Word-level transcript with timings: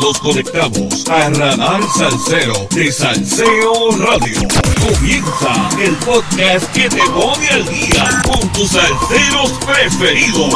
Nos 0.00 0.18
conectamos 0.20 1.04
a 1.08 1.30
Radar 1.30 1.80
Salsero 1.96 2.68
de 2.70 2.92
Salseo 2.92 3.90
Radio. 3.98 4.40
Comienza 4.80 5.68
el 5.82 5.96
podcast 5.96 6.70
que 6.72 6.88
te 6.88 7.02
pone 7.10 7.48
al 7.48 7.64
día 7.68 8.22
con 8.24 8.48
tus 8.52 8.70
salseros 8.70 9.50
preferidos. 9.66 10.54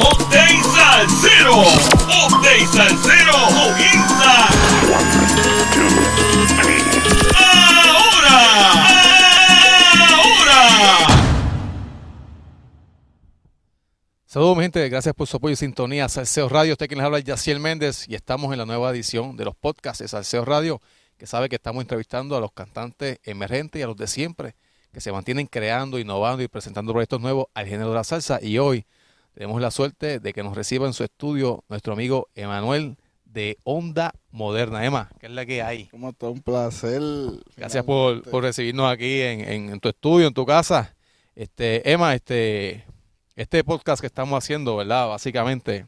Update 0.00 0.62
Salsero. 0.74 1.62
Update 2.26 2.66
Salsero 2.72 3.32
comienza 3.54 4.48
Saludos, 14.36 14.58
mi 14.58 14.64
gente. 14.64 14.86
Gracias 14.90 15.14
por 15.14 15.26
su 15.26 15.38
apoyo 15.38 15.54
y 15.54 15.56
sintonía. 15.56 16.10
Salseo 16.10 16.50
Radio. 16.50 16.72
Usted 16.74 16.88
quien 16.88 16.98
les 16.98 17.06
habla, 17.06 17.20
Yaciel 17.20 17.58
Méndez. 17.58 18.06
Y 18.06 18.14
estamos 18.14 18.52
en 18.52 18.58
la 18.58 18.66
nueva 18.66 18.90
edición 18.90 19.34
de 19.34 19.46
los 19.46 19.56
podcasts 19.56 20.02
de 20.02 20.08
Salseo 20.08 20.44
Radio. 20.44 20.82
Que 21.16 21.26
sabe 21.26 21.48
que 21.48 21.56
estamos 21.56 21.80
entrevistando 21.80 22.36
a 22.36 22.40
los 22.42 22.52
cantantes 22.52 23.18
emergentes 23.24 23.80
y 23.80 23.82
a 23.82 23.86
los 23.86 23.96
de 23.96 24.06
siempre. 24.06 24.54
Que 24.92 25.00
se 25.00 25.10
mantienen 25.10 25.46
creando, 25.46 25.98
innovando 25.98 26.42
y 26.42 26.48
presentando 26.48 26.92
proyectos 26.92 27.18
nuevos 27.18 27.46
al 27.54 27.66
género 27.66 27.88
de 27.88 27.94
la 27.94 28.04
salsa. 28.04 28.38
Y 28.42 28.58
hoy 28.58 28.84
tenemos 29.32 29.58
la 29.58 29.70
suerte 29.70 30.20
de 30.20 30.32
que 30.34 30.42
nos 30.42 30.54
reciba 30.54 30.86
en 30.86 30.92
su 30.92 31.02
estudio 31.02 31.64
nuestro 31.70 31.94
amigo 31.94 32.28
Emanuel 32.34 32.98
de 33.24 33.56
Onda 33.64 34.12
Moderna. 34.32 34.84
Emma, 34.84 35.08
¿qué 35.18 35.28
es 35.28 35.32
la 35.32 35.46
que 35.46 35.62
hay? 35.62 35.86
Como 35.86 36.12
todo 36.12 36.32
un 36.32 36.42
placer. 36.42 37.00
Gracias 37.56 37.84
por, 37.86 38.22
recibirnos 38.42 38.92
aquí 38.92 39.18
en, 39.22 39.40
en- 39.48 39.70
en 39.70 39.80
tu 39.80 39.88
estudio, 39.88 40.26
en 40.26 40.34
tu 40.34 40.44
casa. 40.44 40.94
Este, 41.34 41.90
Emma, 41.90 42.14
este, 42.14 42.84
este 43.36 43.64
podcast 43.64 44.00
que 44.00 44.06
estamos 44.06 44.36
haciendo, 44.42 44.76
¿verdad? 44.76 45.08
Básicamente, 45.08 45.86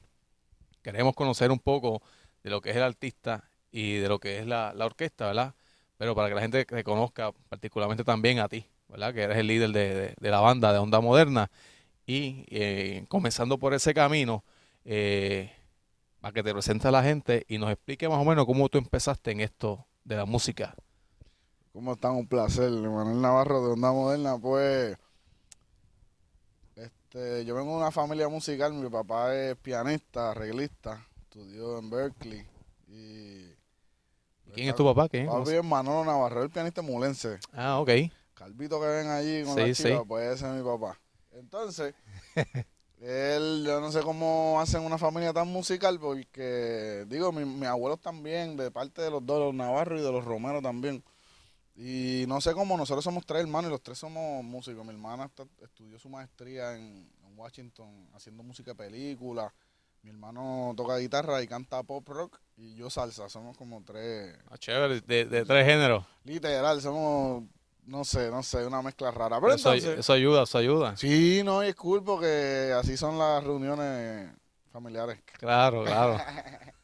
queremos 0.83 1.15
conocer 1.15 1.51
un 1.51 1.59
poco 1.61 2.03
de 2.45 2.51
lo 2.51 2.61
que 2.61 2.71
es 2.71 2.77
el 2.77 2.83
artista 2.85 3.45
y 3.73 3.97
de 3.99 4.09
lo 4.09 4.21
que 4.21 4.39
es 4.41 4.47
la, 4.47 4.75
orquesta, 4.81 5.27
¿verdad? 5.27 5.55
Pero 5.99 6.15
para 6.15 6.29
que 6.31 6.35
la 6.37 6.41
gente 6.43 6.65
te 6.65 6.85
conozca 6.85 7.33
particularmente 7.49 8.05
también 8.05 8.41
a 8.41 8.49
ti, 8.49 8.67
¿verdad? 8.89 9.15
Que 9.15 9.23
eres 9.23 9.39
el 9.39 9.47
líder 9.49 9.71
de, 9.73 9.95
de- 9.95 10.15
de 10.19 10.31
la 10.31 10.41
banda 10.41 10.73
de 10.73 10.79
Onda 10.81 11.01
Moderna. 11.01 11.51
Y 12.07 12.45
eh, 12.51 13.07
comenzando 13.09 13.59
por 13.59 13.75
ese 13.75 13.95
camino, 13.95 14.45
eh, 14.85 15.53
para 16.21 16.33
que 16.35 16.43
te 16.45 16.53
presente 16.53 16.89
a 16.89 16.93
la 16.93 17.03
gente 17.03 17.45
y 17.49 17.59
nos 17.59 17.71
explique 17.73 18.09
más 18.09 18.19
o 18.19 18.25
menos 18.25 18.47
cómo 18.47 18.69
tú 18.69 18.79
empezaste 18.79 19.33
en 19.33 19.41
esto 19.41 19.87
de 20.05 20.17
la 20.17 20.27
música. 20.27 20.75
¿Cómo 21.73 21.93
están? 21.95 22.13
Un 22.17 22.27
placer. 22.29 22.71
Manuel 22.71 23.21
Navarro 23.21 23.65
de 23.65 23.73
Onda 23.73 23.93
Moderna. 23.93 24.39
Pues, 24.39 24.97
este, 27.11 27.45
yo 27.45 27.55
vengo 27.55 27.73
de 27.73 27.77
una 27.79 27.91
familia 27.91 28.29
musical. 28.29 28.73
Mi 28.75 28.89
papá 28.89 29.35
es 29.35 29.57
pianista, 29.57 30.31
arreglista. 30.33 31.05
Estudió 31.23 31.79
en 31.79 31.91
Berkeley. 31.91 32.47
Y. 32.89 32.93
¿Y 34.47 34.51
¿Quién 34.55 34.69
es 34.71 34.75
tu 34.75 34.85
papá? 34.85 35.09
¿Quién? 35.09 35.27
Papi 35.27 35.51
es 35.53 35.65
Manolo 35.65 36.05
Navarro, 36.05 36.43
el 36.43 36.51
pianista 36.51 36.81
mulense. 36.83 37.39
Ah, 37.53 37.81
ok. 37.81 37.91
Calvito 38.35 38.81
que 38.81 38.87
ven 38.87 39.09
allí 39.09 39.45
con 39.45 39.55
Sí, 39.55 39.61
la 39.61 39.73
chiva, 39.75 39.99
sí. 40.01 40.05
pues 40.09 40.35
ese 40.37 40.47
es 40.49 40.55
mi 40.55 40.63
papá. 40.63 40.99
Entonces, 41.33 41.95
él, 43.01 43.65
yo 43.67 43.81
no 43.81 43.93
sé 43.93 44.01
cómo 44.01 44.59
hacen 44.61 44.83
una 44.83 44.97
familia 44.97 45.33
tan 45.33 45.49
musical, 45.49 45.99
porque, 46.01 47.05
digo, 47.09 47.31
mi- 47.33 47.45
mis 47.45 47.69
abuelos 47.69 48.01
también, 48.01 48.57
de 48.57 48.71
parte 48.71 49.03
de 49.03 49.11
los 49.11 49.25
dos, 49.27 49.39
los 49.39 49.55
Navarro 49.55 49.99
y 49.99 50.03
de 50.03 50.11
los 50.13 50.25
Romero 50.25 50.63
también. 50.63 51.05
Y 51.81 52.25
no 52.27 52.41
sé 52.41 52.55
cómo, 52.55 52.77
nosotros 52.77 53.05
somos 53.05 53.25
tres 53.25 53.43
hermanos 53.43 53.69
y 53.69 53.73
los 53.73 53.83
tres 53.83 53.99
somos 53.99 54.43
músicos. 54.43 54.85
Mi 54.85 54.91
hermana 54.91 55.27
está- 55.27 55.47
estudió 55.63 55.97
su 55.99 56.09
maestría 56.09 56.75
en, 56.75 57.09
en 57.25 57.39
Washington 57.39 58.09
haciendo 58.15 58.43
música 58.43 58.73
de 58.73 58.75
película. 58.75 59.55
Mi 60.03 60.11
hermano 60.11 60.75
toca 60.77 60.97
guitarra 60.99 61.41
y 61.41 61.47
canta 61.47 61.83
pop 61.85 62.09
rock 62.09 62.41
y 62.57 62.75
yo 62.75 62.91
salsa. 62.91 63.29
Somos 63.29 63.57
como 63.57 63.81
tres, 63.85 64.37
Ah, 64.51 64.59
chévere, 64.59 65.01
de, 65.03 65.25
de 65.27 65.45
tres 65.45 65.65
géneros. 65.67 66.05
literal, 66.25 66.81
somos, 66.83 67.45
no 67.85 68.05
sé, 68.05 68.29
no 68.29 68.43
sé, 68.43 68.67
una 68.67 68.83
mezcla 68.83 69.13
rara. 69.13 69.41
Pero 69.41 69.55
Eso, 69.55 69.73
entonces, 69.73 70.01
eso 70.01 70.13
ayuda, 70.13 70.43
eso 70.43 70.59
ayuda. 70.59 70.97
Sí, 70.97 71.43
no, 71.45 71.63
y 71.65 71.69
es 71.69 71.77
cool 71.77 72.03
porque 72.03 72.73
así 72.77 72.97
son 72.97 73.19
las 73.19 73.45
reuniones 73.45 74.33
familiares. 74.73 75.21
Claro, 75.39 75.85
claro. 75.85 76.19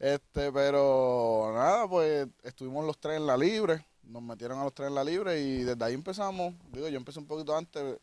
Este, 0.00 0.50
pero 0.50 1.52
nada, 1.54 1.86
pues 1.86 2.26
estuvimos 2.42 2.84
los 2.86 2.98
tres 2.98 3.18
en 3.18 3.26
la 3.26 3.36
libre, 3.36 3.84
nos 4.04 4.22
metieron 4.22 4.58
a 4.58 4.64
los 4.64 4.74
tres 4.74 4.88
en 4.88 4.94
la 4.94 5.04
libre 5.04 5.40
y 5.40 5.62
desde 5.62 5.84
ahí 5.84 5.94
empezamos. 5.94 6.54
Digo, 6.72 6.88
yo 6.88 6.96
empecé 6.96 7.18
un 7.18 7.26
poquito 7.26 7.56
antes 7.56 7.98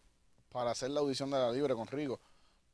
para 0.52 0.72
hacer 0.72 0.92
la 0.92 1.00
audición 1.00 1.30
de 1.30 1.38
la 1.38 1.52
libre 1.52 1.76
con 1.76 1.88
Rigo, 1.88 2.20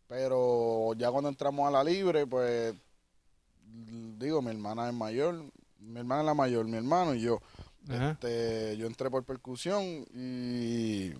pero 0.08 0.94
ya 0.94 1.12
cuando 1.12 1.30
entramos 1.30 1.68
a 1.68 1.72
la 1.72 1.84
libre, 1.84 2.26
pues 2.26 2.74
digo, 4.18 4.42
mi 4.42 4.52
hermana 4.52 4.88
es 4.88 4.94
mayor, 4.94 5.44
mi 5.80 6.00
hermana 6.00 6.22
es 6.22 6.26
la 6.26 6.34
mayor, 6.34 6.66
mi 6.66 6.78
hermano 6.78 7.14
y 7.14 7.22
yo. 7.22 7.40
Este, 7.88 8.76
yo 8.78 8.88
entré 8.88 9.12
por 9.12 9.24
percusión 9.24 9.84
y, 10.16 11.12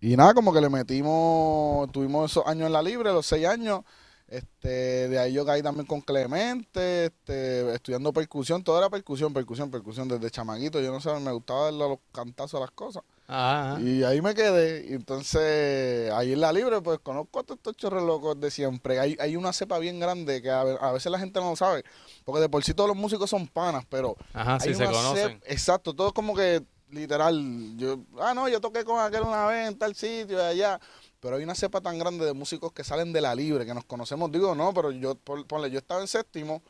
y 0.00 0.16
nada, 0.16 0.34
como 0.34 0.52
que 0.52 0.60
le 0.60 0.68
metimos, 0.68 1.90
tuvimos 1.92 2.30
esos 2.30 2.46
años 2.46 2.66
en 2.66 2.72
la 2.72 2.82
libre, 2.82 3.12
los 3.12 3.26
seis 3.26 3.46
años. 3.46 3.82
Este, 4.28 5.08
de 5.08 5.18
ahí 5.18 5.32
yo 5.32 5.46
caí 5.46 5.62
también 5.62 5.86
con 5.86 6.02
Clemente, 6.02 7.06
este, 7.06 7.72
estudiando 7.74 8.12
percusión, 8.12 8.62
todo 8.62 8.76
era 8.78 8.90
percusión, 8.90 9.32
percusión, 9.32 9.70
percusión, 9.70 10.06
desde 10.06 10.30
chamaguito, 10.30 10.80
yo 10.80 10.92
no 10.92 11.00
sé, 11.00 11.10
me 11.20 11.32
gustaba 11.32 11.64
darle 11.64 11.88
los 11.88 11.98
cantazos 12.12 12.58
a 12.58 12.60
las 12.60 12.70
cosas. 12.72 13.02
Ajá, 13.26 13.72
ajá. 13.72 13.80
Y 13.80 14.04
ahí 14.04 14.20
me 14.20 14.34
quedé, 14.34 14.86
y 14.90 14.92
entonces 14.92 16.10
ahí 16.12 16.32
en 16.34 16.40
la 16.42 16.52
libre, 16.52 16.80
pues 16.82 16.98
conozco 16.98 17.40
a 17.40 17.42
todos 17.42 17.56
estos 17.58 17.76
chorros 17.76 18.02
locos 18.02 18.38
de 18.38 18.50
siempre. 18.50 18.98
Hay, 19.00 19.16
hay 19.18 19.34
una 19.36 19.52
cepa 19.54 19.78
bien 19.78 19.98
grande 19.98 20.42
que 20.42 20.50
a, 20.50 20.62
ve- 20.64 20.78
a 20.80 20.92
veces 20.92 21.10
la 21.10 21.18
gente 21.18 21.40
no 21.40 21.50
lo 21.50 21.56
sabe, 21.56 21.82
porque 22.24 22.40
de 22.42 22.48
por 22.50 22.62
sí 22.64 22.74
todos 22.74 22.88
los 22.88 22.96
músicos 22.98 23.30
son 23.30 23.46
panas, 23.48 23.84
pero 23.88 24.14
Ajá, 24.34 24.60
sí 24.60 24.74
se 24.74 24.84
conocen. 24.84 25.40
exacto, 25.46 25.94
todo 25.94 26.12
como 26.12 26.34
que 26.34 26.62
literal. 26.90 27.76
Yo, 27.76 27.98
ah, 28.20 28.32
no, 28.34 28.48
yo 28.48 28.60
toqué 28.60 28.84
con 28.84 28.98
aquel 29.00 29.22
una 29.22 29.46
vez 29.46 29.68
en 29.68 29.78
tal 29.78 29.94
sitio 29.94 30.42
allá. 30.42 30.80
Pero 31.20 31.36
hay 31.36 31.42
una 31.42 31.54
cepa 31.54 31.80
tan 31.80 31.98
grande 31.98 32.24
de 32.24 32.32
músicos 32.32 32.72
que 32.72 32.84
salen 32.84 33.12
de 33.12 33.20
la 33.20 33.34
libre, 33.34 33.66
que 33.66 33.74
nos 33.74 33.84
conocemos. 33.84 34.30
Digo, 34.30 34.54
no, 34.54 34.72
pero 34.72 34.90
yo, 34.92 35.16
ponle, 35.16 35.70
yo 35.70 35.78
estaba 35.78 36.00
en 36.00 36.06
séptimo 36.08 36.62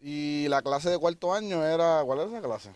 y 0.00 0.46
la 0.48 0.62
clase 0.62 0.88
de 0.90 0.98
cuarto 0.98 1.34
año 1.34 1.64
era. 1.64 2.02
¿Cuál 2.04 2.20
era 2.20 2.28
esa 2.30 2.40
clase? 2.40 2.70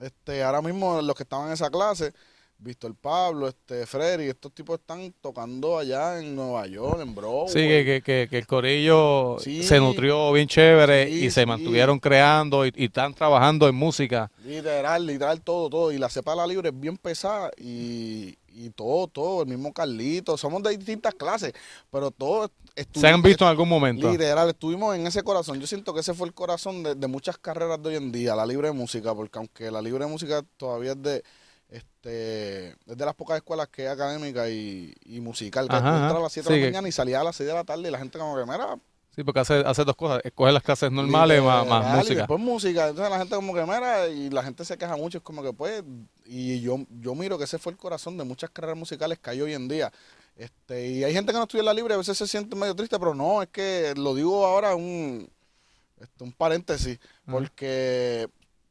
Este, 0.00 0.42
ahora 0.42 0.62
mismo 0.62 1.00
los 1.02 1.16
que 1.16 1.22
estaban 1.22 1.46
en 1.48 1.54
esa 1.54 1.70
clase, 1.70 2.12
Víctor 2.58 2.94
Pablo, 2.94 3.48
este, 3.48 3.86
Freddy, 3.86 4.28
estos 4.28 4.52
tipos 4.52 4.78
están 4.78 5.12
tocando 5.20 5.78
allá 5.78 6.20
en 6.20 6.36
Nueva 6.36 6.66
York, 6.66 7.00
en 7.00 7.14
Broadway. 7.14 7.48
Sí, 7.48 7.60
que, 7.60 7.84
que, 7.84 8.02
que, 8.02 8.28
que 8.30 8.38
el 8.38 8.46
corillo 8.46 9.38
Sí. 9.40 9.62
se 9.62 9.80
nutrió 9.80 10.30
bien 10.32 10.46
chévere 10.48 11.06
Sí, 11.08 11.24
y 11.26 11.30
se 11.30 11.40
sí. 11.40 11.46
mantuvieron 11.46 11.98
creando 11.98 12.64
y, 12.66 12.72
y 12.76 12.84
están 12.86 13.12
trabajando 13.14 13.68
en 13.68 13.74
música. 13.74 14.30
Literal, 14.44 15.04
literal, 15.06 15.40
todo, 15.40 15.68
todo. 15.70 15.92
Y 15.92 15.98
la 15.98 16.08
cepa 16.10 16.32
de 16.32 16.36
la 16.36 16.46
libre 16.46 16.68
es 16.68 16.78
bien 16.78 16.96
pesada 16.98 17.50
y, 17.58 18.36
y 18.56 18.70
todo, 18.70 19.06
todo. 19.06 19.42
El 19.42 19.48
mismo 19.48 19.72
Carlito. 19.72 20.36
Somos 20.36 20.62
de 20.62 20.76
distintas 20.76 21.14
clases, 21.14 21.52
pero 21.90 22.10
todos 22.10 22.50
Se 22.94 23.06
han 23.06 23.22
visto 23.22 23.44
en 23.44 23.50
algún 23.50 23.68
momento. 23.68 24.10
Literal, 24.10 24.48
estuvimos 24.48 24.96
en 24.96 25.06
ese 25.06 25.22
corazón. 25.22 25.60
Yo 25.60 25.66
siento 25.66 25.92
que 25.92 26.00
ese 26.00 26.14
fue 26.14 26.26
el 26.26 26.34
corazón 26.34 26.82
de, 26.82 26.94
de 26.94 27.06
muchas 27.06 27.38
carreras 27.38 27.82
de 27.82 27.90
hoy 27.90 27.96
en 27.96 28.10
día, 28.12 28.34
la 28.34 28.46
libre 28.46 28.72
música, 28.72 29.14
porque 29.14 29.38
aunque 29.38 29.70
la 29.70 29.82
libre 29.82 30.06
música 30.06 30.42
todavía 30.56 30.92
es 30.92 31.02
de 31.02 31.22
este 31.68 32.68
es 32.70 32.96
de 32.96 33.04
las 33.04 33.14
pocas 33.14 33.36
escuelas 33.36 33.68
que 33.68 33.84
es 33.86 33.90
académica 33.90 34.48
y, 34.48 34.94
y 35.04 35.20
musical, 35.20 35.68
que 35.68 35.76
entras 35.76 36.14
a 36.14 36.20
las 36.20 36.32
7 36.32 36.48
Sí, 36.48 36.54
de 36.54 36.60
la 36.60 36.66
mañana 36.66 36.88
y 36.88 36.92
salías 36.92 37.20
a 37.20 37.24
las 37.24 37.36
6 37.36 37.48
de 37.48 37.54
la 37.54 37.64
tarde 37.64 37.88
y 37.88 37.90
la 37.90 37.98
gente 37.98 38.18
como 38.18 38.36
que, 38.36 38.44
mira, 38.44 38.78
Sí, 39.16 39.24
porque 39.24 39.40
hace, 39.40 39.54
hace 39.60 39.82
dos 39.84 39.96
cosas. 39.96 40.20
Escoger 40.24 40.52
las 40.52 40.62
clases 40.62 40.92
normales 40.92 41.42
más, 41.42 41.66
más 41.66 41.78
Literal, 41.80 41.94
y 41.94 41.98
música. 41.98 42.18
después 42.18 42.40
música. 42.40 42.88
Entonces 42.88 43.10
la 43.10 43.18
gente 43.18 43.34
como 43.34 43.54
que 43.54 43.62
mira 43.62 44.08
y 44.08 44.28
la 44.28 44.42
gente 44.42 44.62
se 44.64 44.76
queja 44.76 44.94
mucho. 44.96 45.18
Es 45.18 45.24
como 45.24 45.42
que 45.42 45.54
pues, 45.54 45.82
y 46.26 46.60
yo, 46.60 46.76
yo 47.00 47.14
miro 47.14 47.38
que 47.38 47.44
ese 47.44 47.58
fue 47.58 47.72
el 47.72 47.78
corazón 47.78 48.18
de 48.18 48.24
muchas 48.24 48.50
carreras 48.50 48.76
musicales 48.76 49.18
que 49.18 49.30
hay 49.30 49.40
hoy 49.40 49.54
en 49.54 49.68
día. 49.68 49.90
Este, 50.36 50.86
y 50.86 51.02
hay 51.02 51.14
gente 51.14 51.32
que 51.32 51.38
no 51.38 51.44
estudia 51.44 51.60
en 51.60 51.66
la 51.66 51.72
libre, 51.72 51.94
a 51.94 51.96
veces 51.96 52.18
se 52.18 52.26
siente 52.26 52.54
medio 52.56 52.76
triste, 52.76 52.98
pero 52.98 53.14
no, 53.14 53.40
es 53.40 53.48
que 53.48 53.94
lo 53.96 54.14
digo 54.14 54.44
ahora 54.44 54.74
un, 54.74 55.30
este, 55.98 56.24
un 56.24 56.32
paréntesis, 56.32 56.98
porque 57.24 58.28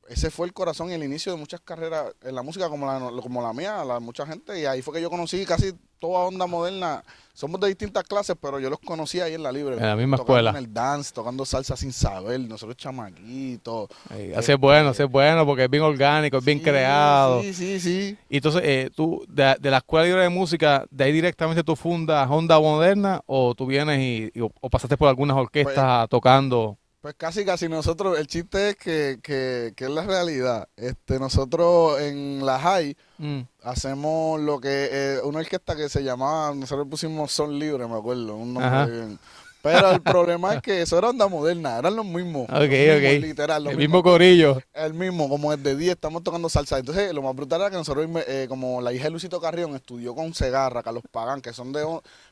ese 0.08 0.30
fue 0.30 0.46
el 0.46 0.54
corazón 0.54 0.92
y 0.92 0.94
el 0.94 1.04
inicio 1.04 1.32
de 1.32 1.40
muchas 1.40 1.62
carreras 1.62 2.14
en 2.22 2.36
la 2.36 2.44
música 2.44 2.70
como 2.70 2.86
la, 2.86 3.00
como 3.20 3.42
la 3.42 3.52
mía, 3.52 3.84
la 3.84 4.00
mucha 4.00 4.28
gente, 4.28 4.60
y 4.60 4.66
ahí 4.66 4.84
fue 4.84 4.94
que 4.94 5.02
yo 5.02 5.10
conocí 5.10 5.44
casi 5.44 5.74
toda 5.98 6.26
onda 6.26 6.46
moderna. 6.46 7.04
Somos 7.36 7.60
de 7.60 7.68
distintas 7.68 8.06
clases, 8.06 8.38
pero 8.42 8.62
yo 8.62 8.70
los 8.70 8.80
conocí 8.80 9.20
ahí 9.20 9.34
en 9.34 9.44
la 9.44 9.52
libre. 9.52 9.76
En 9.76 9.82
la 9.82 9.96
misma 9.98 10.16
escuela. 10.16 10.52
En 10.52 10.56
el 10.56 10.74
dance, 10.74 11.12
tocando 11.14 11.46
salsa 11.46 11.76
sin 11.76 11.92
saber, 11.92 12.40
nosotros 12.40 12.78
chamaquitos. 12.78 13.90
Así 14.36 14.54
es 14.54 14.58
bueno, 14.58 14.90
así 14.90 15.04
es 15.04 15.10
bueno 15.12 15.46
porque 15.46 15.66
es 15.66 15.70
bien 15.70 15.84
orgánico, 15.84 16.38
es 16.38 16.46
bien 16.46 16.60
creado. 16.60 17.42
Sí, 17.42 17.54
sí, 17.54 17.80
sí. 17.82 18.18
Y 18.30 18.38
entonces, 18.38 18.62
eh, 18.64 18.90
tú, 18.96 19.26
de, 19.28 19.54
de 19.60 19.70
la 19.70 19.78
Escuela 19.78 20.06
Libre 20.06 20.22
de 20.22 20.30
Música, 20.30 20.86
¿de 20.90 21.04
ahí 21.04 21.12
directamente 21.12 21.62
tú 21.62 21.76
fundas 21.76 22.26
Honda 22.32 22.58
Moderna 22.58 23.22
o 23.26 23.54
tú 23.54 23.66
vienes 23.66 24.00
y, 24.00 24.32
y- 24.34 24.42
o 24.42 24.70
pasaste 24.70 24.96
por 24.96 25.10
algunas 25.10 25.36
orquestas 25.36 26.08
tocando? 26.08 26.78
Pues 27.06 27.14
casi, 27.20 27.46
casi 27.46 27.70
nosotros, 27.70 28.18
el 28.18 28.26
chiste 28.26 28.70
es 28.70 28.78
que, 28.78 29.20
que, 29.22 29.74
que 29.76 29.84
es 29.84 29.92
la 29.92 30.02
realidad. 30.02 30.68
Este, 30.76 31.20
nosotros 31.20 32.02
en 32.02 32.44
la 32.44 32.58
high 32.58 32.98
Mm. 33.20 33.42
hacemos 33.62 34.42
lo 34.42 34.60
que, 34.60 34.90
eh, 34.92 35.20
una 35.24 35.38
orquesta 35.38 35.76
que 35.76 35.88
se 35.88 36.04
llamaba, 36.04 36.56
nosotros 36.56 36.88
pusimos 36.90 37.32
Son 37.32 37.60
Libre, 37.60 37.86
me 37.88 37.96
acuerdo, 37.96 38.36
un 38.36 38.56
nombre 38.56 38.92
bien. 38.92 39.20
Pero 39.62 39.92
el 39.92 40.02
problema 40.02 40.56
es 40.56 40.64
que 40.64 40.82
eso 40.82 40.98
era 40.98 41.10
onda 41.12 41.28
moderna, 41.28 41.78
eran 41.78 41.96
los 41.96 42.08
mismos. 42.08 42.50
Ok, 42.50 42.56
los 42.56 42.70
mismos, 42.70 42.98
ok. 42.98 43.22
Literal, 43.22 43.64
los 43.64 43.72
el 43.74 43.78
mismos. 43.78 43.94
mismo 43.94 44.04
corillo. 44.04 44.62
El 44.74 44.94
mismo, 44.96 45.30
como 45.30 45.56
desde 45.56 45.78
10 45.78 45.92
estamos 45.92 46.24
tocando 46.24 46.50
salsa. 46.50 46.80
Entonces, 46.80 47.14
lo 47.14 47.22
más 47.22 47.36
brutal 47.36 47.62
era 47.62 47.70
que 47.70 47.78
nosotros, 47.78 48.10
eh, 48.28 48.48
como 48.50 48.82
la 48.82 48.92
hija 48.92 49.04
de 49.04 49.12
Luisito 49.12 49.40
Carrión, 49.40 49.76
estudió 49.76 50.16
con 50.16 50.34
Segarra, 50.34 50.82
Carlos 50.82 51.04
Pagán, 51.12 51.40
que 51.40 51.54
son 51.54 51.72
de, 51.72 51.86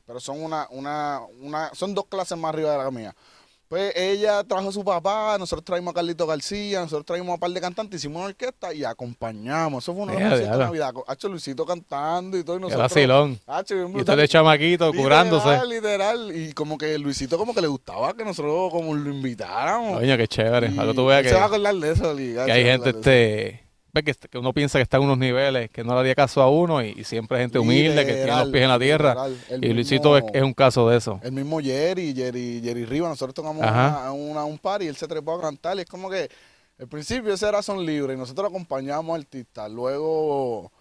pero 0.08 0.20
son 0.20 0.42
una, 0.42 0.68
una, 0.72 1.22
una, 1.42 1.70
son 1.76 1.94
dos 1.94 2.08
clases 2.08 2.40
más 2.40 2.50
arriba 2.56 2.72
de 2.72 2.78
la 2.80 2.90
mía. 2.90 3.16
Pues 3.68 3.92
ella 3.96 4.44
trajo 4.44 4.70
a 4.70 4.72
su 4.72 4.84
papá, 4.84 5.36
nosotros 5.40 5.66
traímos 5.66 5.92
a 5.92 5.96
Carlito 5.96 6.28
García, 6.28 6.82
nosotros 6.82 7.06
traímos 7.06 7.30
a 7.30 7.34
un 7.34 7.40
par 7.40 7.50
de 7.50 7.60
cantantes, 7.60 8.00
hicimos 8.00 8.18
una 8.18 8.28
orquesta 8.28 8.74
y 8.74 8.84
acompañamos. 8.84 9.84
Eso 9.84 9.94
fue 9.94 10.04
una 10.04 10.14
de. 10.14 10.48
Navidad. 10.48 10.94
Hacho 11.08 11.28
Luisito 11.30 11.66
cantando 11.66 12.38
y 12.38 12.44
todo. 12.44 12.58
Y 12.58 12.60
Era 12.60 12.68
nosotros, 12.68 12.94
Silón. 12.94 13.40
Hacho, 13.48 13.76
bien 13.76 13.92
Y 13.96 14.00
usted 14.02 14.18
de 14.18 14.28
chamaquito 14.28 14.88
Literal, 14.88 15.04
curándose. 15.04 15.66
Literal, 15.66 16.36
y 16.36 16.54
como 16.54 16.78
que 16.78 16.98
Luisito 17.00 17.38
como 17.38 17.54
que 17.56 17.62
le 17.62 17.68
gustaba 17.68 18.14
que 18.14 18.24
nosotros 18.24 18.72
como 18.72 18.94
lo 18.94 19.10
invitáramos. 19.10 20.00
Coño, 20.00 20.18
qué 20.18 20.28
chévere. 20.28 20.68
Y 20.68 20.78
que 20.78 20.94
tú 20.94 21.06
veas 21.08 21.24
él 21.24 21.30
se 21.30 21.36
va 21.36 21.46
a 21.46 21.50
que, 21.50 21.56
acordar 21.56 21.76
de 21.76 21.92
eso. 21.92 22.14
Liga, 22.14 22.46
que 22.46 22.52
hay 22.52 22.64
gente 22.64 22.90
este 22.90 23.63
ve 23.94 24.04
que, 24.04 24.14
que 24.16 24.38
uno 24.40 24.54
piensa 24.54 24.80
que 24.80 24.84
está 24.84 24.98
en 24.98 25.04
unos 25.04 25.18
niveles 25.20 25.70
que 25.70 25.84
no 25.84 25.94
le 25.94 26.00
haría 26.00 26.16
caso 26.16 26.42
a 26.42 26.50
uno 26.50 26.84
y, 26.84 26.96
y 26.98 27.04
siempre 27.04 27.38
gente 27.40 27.60
humilde 27.60 28.06
que 28.06 28.14
tiene 28.14 28.32
los 28.40 28.50
pies 28.52 28.64
en 28.64 28.70
la 28.70 28.80
tierra. 28.80 29.16
Y 29.62 29.74
Luisito 29.74 30.18
es, 30.18 30.42
un 30.42 30.54
caso 30.54 30.90
de 30.90 30.98
eso. 30.98 31.20
El 31.24 31.32
mismo 31.32 31.60
Jerry, 31.60 32.14
Jerry, 32.16 32.60
Jerry 32.64 32.86
Rivas, 32.86 33.10
nosotros 33.12 33.46
una, 33.56 34.12
una- 34.12 34.44
un 34.46 34.58
par 34.58 34.82
y 34.82 34.88
él 34.88 34.96
se 34.96 35.08
trepó 35.08 35.36
a 35.36 35.42
cantar 35.42 35.78
y 35.78 35.82
es 35.82 35.86
como 35.86 36.10
que 36.10 36.28
al 36.80 36.88
principio 36.88 37.32
ese 37.34 37.48
era 37.48 37.62
son 37.62 37.86
libre 37.86 38.16
y 38.16 38.18
nosotros 38.18 38.50
acompañamos 38.50 39.14
al 39.14 39.22
artista. 39.22 39.70
Luego 39.70 40.72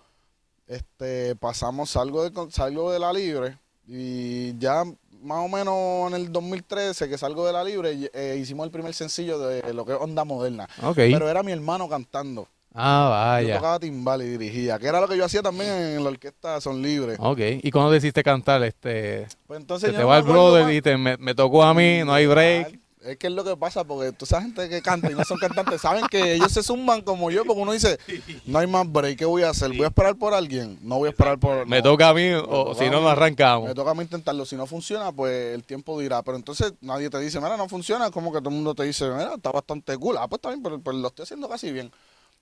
este 0.67 1.37
pasamos 1.37 1.91
salgo 1.91 2.29
de 2.29 2.51
salgo 2.51 2.91
de 2.93 2.99
la 2.99 3.13
libre 3.13 3.59
y 3.87 4.57
ya 4.59 4.85
más 5.23 5.45
o 5.45 5.49
menos 5.49 6.11
en 6.11 6.15
el 6.21 6.33
2013 6.33 7.09
que 7.09 7.19
salgo 7.19 7.47
de 7.47 7.53
la 7.53 7.63
libre 7.63 8.11
eh, 8.15 8.39
hicimos 8.41 8.65
el 8.65 8.73
primer 8.73 8.95
sencillo 8.95 9.39
de 9.39 9.75
lo 9.75 9.85
que 9.85 9.93
es 9.93 9.99
Onda 10.01 10.25
Moderna. 10.25 10.67
Pero 11.13 11.29
era 11.29 11.43
mi 11.43 11.53
hermano 11.53 11.89
cantando. 11.89 12.49
Ah, 12.75 13.39
Yo 13.41 13.47
vaya. 13.49 13.57
tocaba 13.57 13.79
timbal 13.79 14.23
y 14.23 14.27
dirigía, 14.37 14.79
que 14.79 14.87
era 14.87 15.01
lo 15.01 15.09
que 15.09 15.17
yo 15.17 15.25
hacía 15.25 15.43
también 15.43 15.71
en 15.71 16.03
la 16.05 16.11
orquesta 16.11 16.61
Son 16.61 16.81
Libres. 16.83 17.17
Ok. 17.21 17.39
¿Y 17.63 17.71
cuando 17.71 17.91
decidiste 17.91 18.23
cantar? 18.23 18.63
Este, 18.65 19.27
Pues 19.47 19.61
entonces 19.61 19.89
se 19.89 19.93
yo 19.93 19.99
te 19.99 20.03
no 20.03 20.09
va 20.09 20.19
el 20.19 20.23
brother 20.25 20.65
y 20.65 20.67
dijiste, 20.69 20.97
me, 20.97 21.17
me 21.17 21.35
tocó 21.35 21.63
a 21.63 21.75
mí, 21.75 22.03
no 22.05 22.13
hay 22.15 22.27
break. 22.27 22.79
Es 23.05 23.17
que 23.17 23.27
es 23.27 23.33
lo 23.33 23.43
que 23.43 23.57
pasa, 23.57 23.83
porque 23.83 24.13
tú 24.13 24.27
sabes 24.27 24.45
gente 24.45 24.69
que 24.69 24.81
canta 24.81 25.11
y 25.11 25.15
no 25.17 25.25
son 25.25 25.37
cantantes, 25.37 25.81
saben 25.81 26.07
que 26.07 26.35
ellos 26.35 26.53
se 26.53 26.63
zumban 26.63 27.01
como 27.03 27.33
yo, 27.33 27.45
porque 27.45 27.61
uno 27.61 27.73
dice, 27.73 27.99
no 28.47 28.61
hay 28.61 28.69
más 28.69 28.87
break, 28.93 29.19
¿qué 29.19 29.25
voy 29.25 29.43
a 29.43 29.51
hacer? 29.51 29.71
¿Voy 29.71 29.83
a 29.83 29.89
esperar 29.89 30.15
por 30.15 30.33
alguien? 30.35 30.79
No 30.83 30.99
voy 30.99 31.09
a 31.09 31.11
esperar 31.11 31.37
por... 31.37 31.67
Me 31.67 31.79
no. 31.79 31.83
toca 31.83 32.11
a 32.11 32.15
mí 32.15 32.31
o 32.31 32.77
si 32.77 32.85
no 32.89 33.01
nos 33.01 33.11
arrancamos. 33.11 33.67
Me 33.71 33.75
toca 33.75 33.91
a 33.91 33.95
mí 33.95 34.03
intentarlo. 34.03 34.47
Si 34.47 34.55
no 34.55 34.67
funciona, 34.69 35.11
pues 35.11 35.53
el 35.53 35.65
tiempo 35.65 35.99
dirá. 35.99 36.23
Pero 36.23 36.37
entonces 36.37 36.75
nadie 36.81 37.11
te 37.11 37.19
dice, 37.19 37.41
mira, 37.41 37.57
no 37.57 37.69
funciona. 37.69 38.09
Como 38.13 38.33
que 38.33 38.39
todo 38.39 38.51
el 38.51 38.55
mundo 38.55 38.73
te 38.73 38.85
dice, 38.85 39.11
mira, 39.11 39.35
está 39.35 39.51
bastante 39.51 39.99
cool. 39.99 40.17
Ah, 40.17 40.29
pues 40.29 40.39
está 40.39 40.51
bien, 40.51 40.63
pero, 40.63 40.81
pero 40.81 40.97
lo 40.97 41.09
estoy 41.09 41.25
haciendo 41.25 41.49
casi 41.49 41.73
bien. 41.73 41.91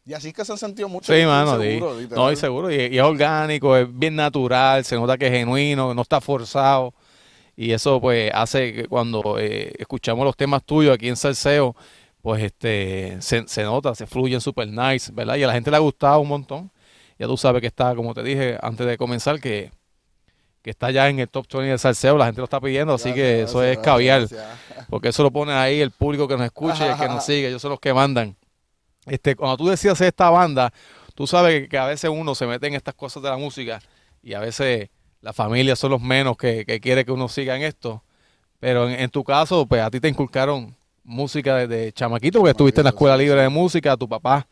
Y 0.05 0.15
así 0.15 0.29
es 0.29 0.35
que 0.35 0.45
se 0.45 0.53
han 0.53 0.59
sentido 0.59 0.89
mucho. 0.89 1.13
Sí, 1.15 1.25
mano, 1.25 1.61
sí. 1.61 1.79
seguro, 1.79 1.97
No, 2.11 2.33
y 2.33 2.37
seguro. 2.37 2.71
Y, 2.71 2.75
y 2.87 2.99
es 2.99 3.05
orgánico, 3.05 3.77
es 3.77 3.87
bien 3.93 4.17
natural, 4.17 4.85
se 4.85 4.97
nota 4.97 5.17
que 5.19 5.27
es 5.27 5.33
genuino, 5.33 5.95
no 5.95 6.03
está 6.03 6.21
forzado. 6.21 6.95
Y 7.57 7.73
eso, 7.73 8.01
pues, 8.01 8.31
hace 8.35 8.73
que 8.73 8.87
cuando 8.89 9.37
eh, 9.39 9.73
escuchamos 9.79 10.25
los 10.25 10.37
temas 10.37 10.65
tuyos 10.65 10.95
aquí 10.95 11.09
en 11.09 11.17
Salseo, 11.17 11.77
pues, 12.23 12.43
este, 12.43 13.19
se, 13.21 13.47
se 13.47 13.63
nota, 13.63 13.95
se 13.95 14.07
fluyen 14.07 14.41
super 14.41 14.67
nice, 14.67 15.13
¿verdad? 15.13 15.37
Y 15.37 15.43
a 15.43 15.47
la 15.47 15.53
gente 15.53 15.71
le 15.71 15.77
ha 15.77 15.81
gustado 15.81 16.21
un 16.21 16.29
montón. 16.29 16.71
Ya 17.19 17.27
tú 17.27 17.37
sabes 17.37 17.61
que 17.61 17.67
está, 17.67 17.95
como 17.95 18.15
te 18.15 18.23
dije 18.23 18.57
antes 18.63 18.87
de 18.87 18.97
comenzar, 18.97 19.39
que, 19.41 19.71
que 20.63 20.71
está 20.71 20.91
ya 20.91 21.09
en 21.11 21.19
el 21.19 21.29
top 21.29 21.47
20 21.53 21.69
del 21.69 21.79
Salseo, 21.79 22.17
la 22.17 22.25
gente 22.25 22.41
lo 22.41 22.45
está 22.45 22.61
pidiendo, 22.61 22.95
así 22.95 23.13
que 23.13 23.37
Gracias, 23.39 23.51
eso 23.51 23.63
es 23.63 23.79
caviar. 23.79 24.21
gracias. 24.21 24.87
Porque 24.89 25.09
eso 25.09 25.23
lo 25.23 25.31
pone 25.31 25.53
ahí 25.53 25.81
el 25.81 25.91
público 25.91 26.27
que 26.27 26.37
nos 26.39 26.47
escucha 26.47 26.87
y 26.87 26.91
el 26.91 26.97
que 26.97 27.09
nos 27.09 27.25
sigue, 27.27 27.49
ellos 27.49 27.61
son 27.61 27.73
los 27.73 27.81
que 27.81 27.93
mandan. 27.93 28.35
Este, 29.11 29.35
cuando 29.35 29.57
tú 29.57 29.69
decías 29.69 30.01
esta 30.01 30.31
banda, 30.31 30.73
tú 31.15 31.27
sabes 31.27 31.69
que, 31.69 31.79
a 31.79 31.87
veces 31.87 32.11
uno 32.11 32.35
se 32.35 32.47
mete 32.47 32.69
en 32.69 32.75
estas 32.75 32.95
cosas 32.95 33.23
de 33.23 33.29
la 33.29 33.37
música 33.37 33.81
y 34.23 34.35
a 34.35 34.41
veces 34.41 34.89
la 35.21 35.33
familia 35.33 35.75
son 35.75 35.91
los 35.91 36.01
menos 36.01 36.37
que, 36.37 36.65
que 36.65 36.81
quiere 36.81 37.05
que 37.05 37.11
uno 37.11 37.29
siga 37.29 37.57
en 37.57 37.63
esto. 37.63 38.05
Pero 38.61 38.89
en, 38.89 39.01
en 39.01 39.11
tu 39.11 39.25
caso, 39.25 39.67
pues 39.67 39.83
a 39.83 39.91
ti 39.91 39.99
te 39.99 40.09
inculcaron 40.09 40.77
música 41.03 41.57
desde 41.57 41.93
chamaquito, 41.93 42.39
porque 42.39 42.53
estuviste 42.53 42.81
en 42.83 42.85
la 42.85 42.91
escuela 42.91 43.17
libre 43.17 43.43
de 43.43 43.49
música, 43.49 43.97
tu 43.97 44.09
papá 44.09 44.47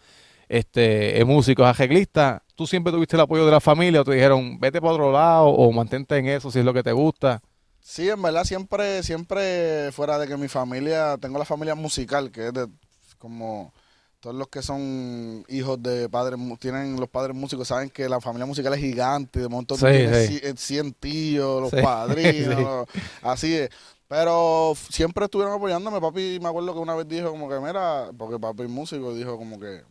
este, 0.49 1.21
es 1.21 1.27
músico, 1.27 1.63
es 1.63 1.69
arreglista. 1.69 2.43
¿Tú 2.57 2.67
siempre 2.67 2.93
tuviste 2.93 3.15
el 3.15 3.21
apoyo 3.21 3.45
de 3.45 3.53
la 3.53 3.61
familia 3.61 4.01
o 4.01 4.05
te 4.05 4.13
dijeron, 4.13 4.59
vete 4.59 4.81
para 4.81 4.95
otro 4.95 5.13
lado 5.13 5.47
o 5.47 5.71
mantente 5.71 6.17
en 6.17 6.27
eso 6.27 6.51
si 6.51 6.59
es 6.59 6.65
lo 6.65 6.75
que 6.75 6.83
te 6.83 6.93
gusta? 6.93 7.41
Sí, 7.81 8.09
en 8.09 8.21
verdad 8.21 8.43
siempre, 8.43 9.03
siempre 9.05 9.93
fuera 9.93 10.19
de 10.19 10.27
que 10.27 10.37
mi 10.37 10.49
familia, 10.49 11.17
tengo 11.21 11.39
la 11.39 11.45
familia 11.45 11.77
musical, 11.77 12.33
que 12.33 12.49
es 12.49 12.53
de 12.53 12.67
como 13.19 13.73
todos 14.21 14.35
los 14.35 14.49
que 14.49 14.63
son 14.63 15.45
hijos 15.49 15.83
de 15.83 16.09
padres, 16.09 16.39
tienen 16.59 16.99
los 16.99 17.09
padres 17.09 17.37
músicos, 17.37 17.69
saben 17.69 17.89
que 17.91 18.09
la 18.09 18.21
familia 18.21 18.47
musical 18.47 18.73
es 18.75 18.81
gigante, 18.81 19.41
de 19.41 19.49
montón 19.49 19.79
Sí, 19.79 19.85
de 19.87 20.27
sí. 20.27 20.41
100 20.57 20.93
tíos, 20.95 21.63
los 21.63 21.71
Sí, 21.71 21.77
padrinos, 21.83 22.87
así 23.23 23.55
es. 23.55 23.71
Pero 24.09 24.73
siempre 24.91 25.27
estuvieron 25.27 25.55
apoyándome, 25.55 26.01
papi, 26.01 26.39
me 26.41 26.49
acuerdo 26.49 26.73
que 26.73 26.81
una 26.81 26.95
vez 26.95 27.07
dijo 27.07 27.31
como 27.31 27.49
que, 27.49 27.61
mira, 27.61 28.11
porque 28.17 28.39
papi 28.39 28.63
es 28.63 28.71
músico, 28.71 29.15
dijo 29.15 29.37
como 29.37 29.61
que, 29.61 29.83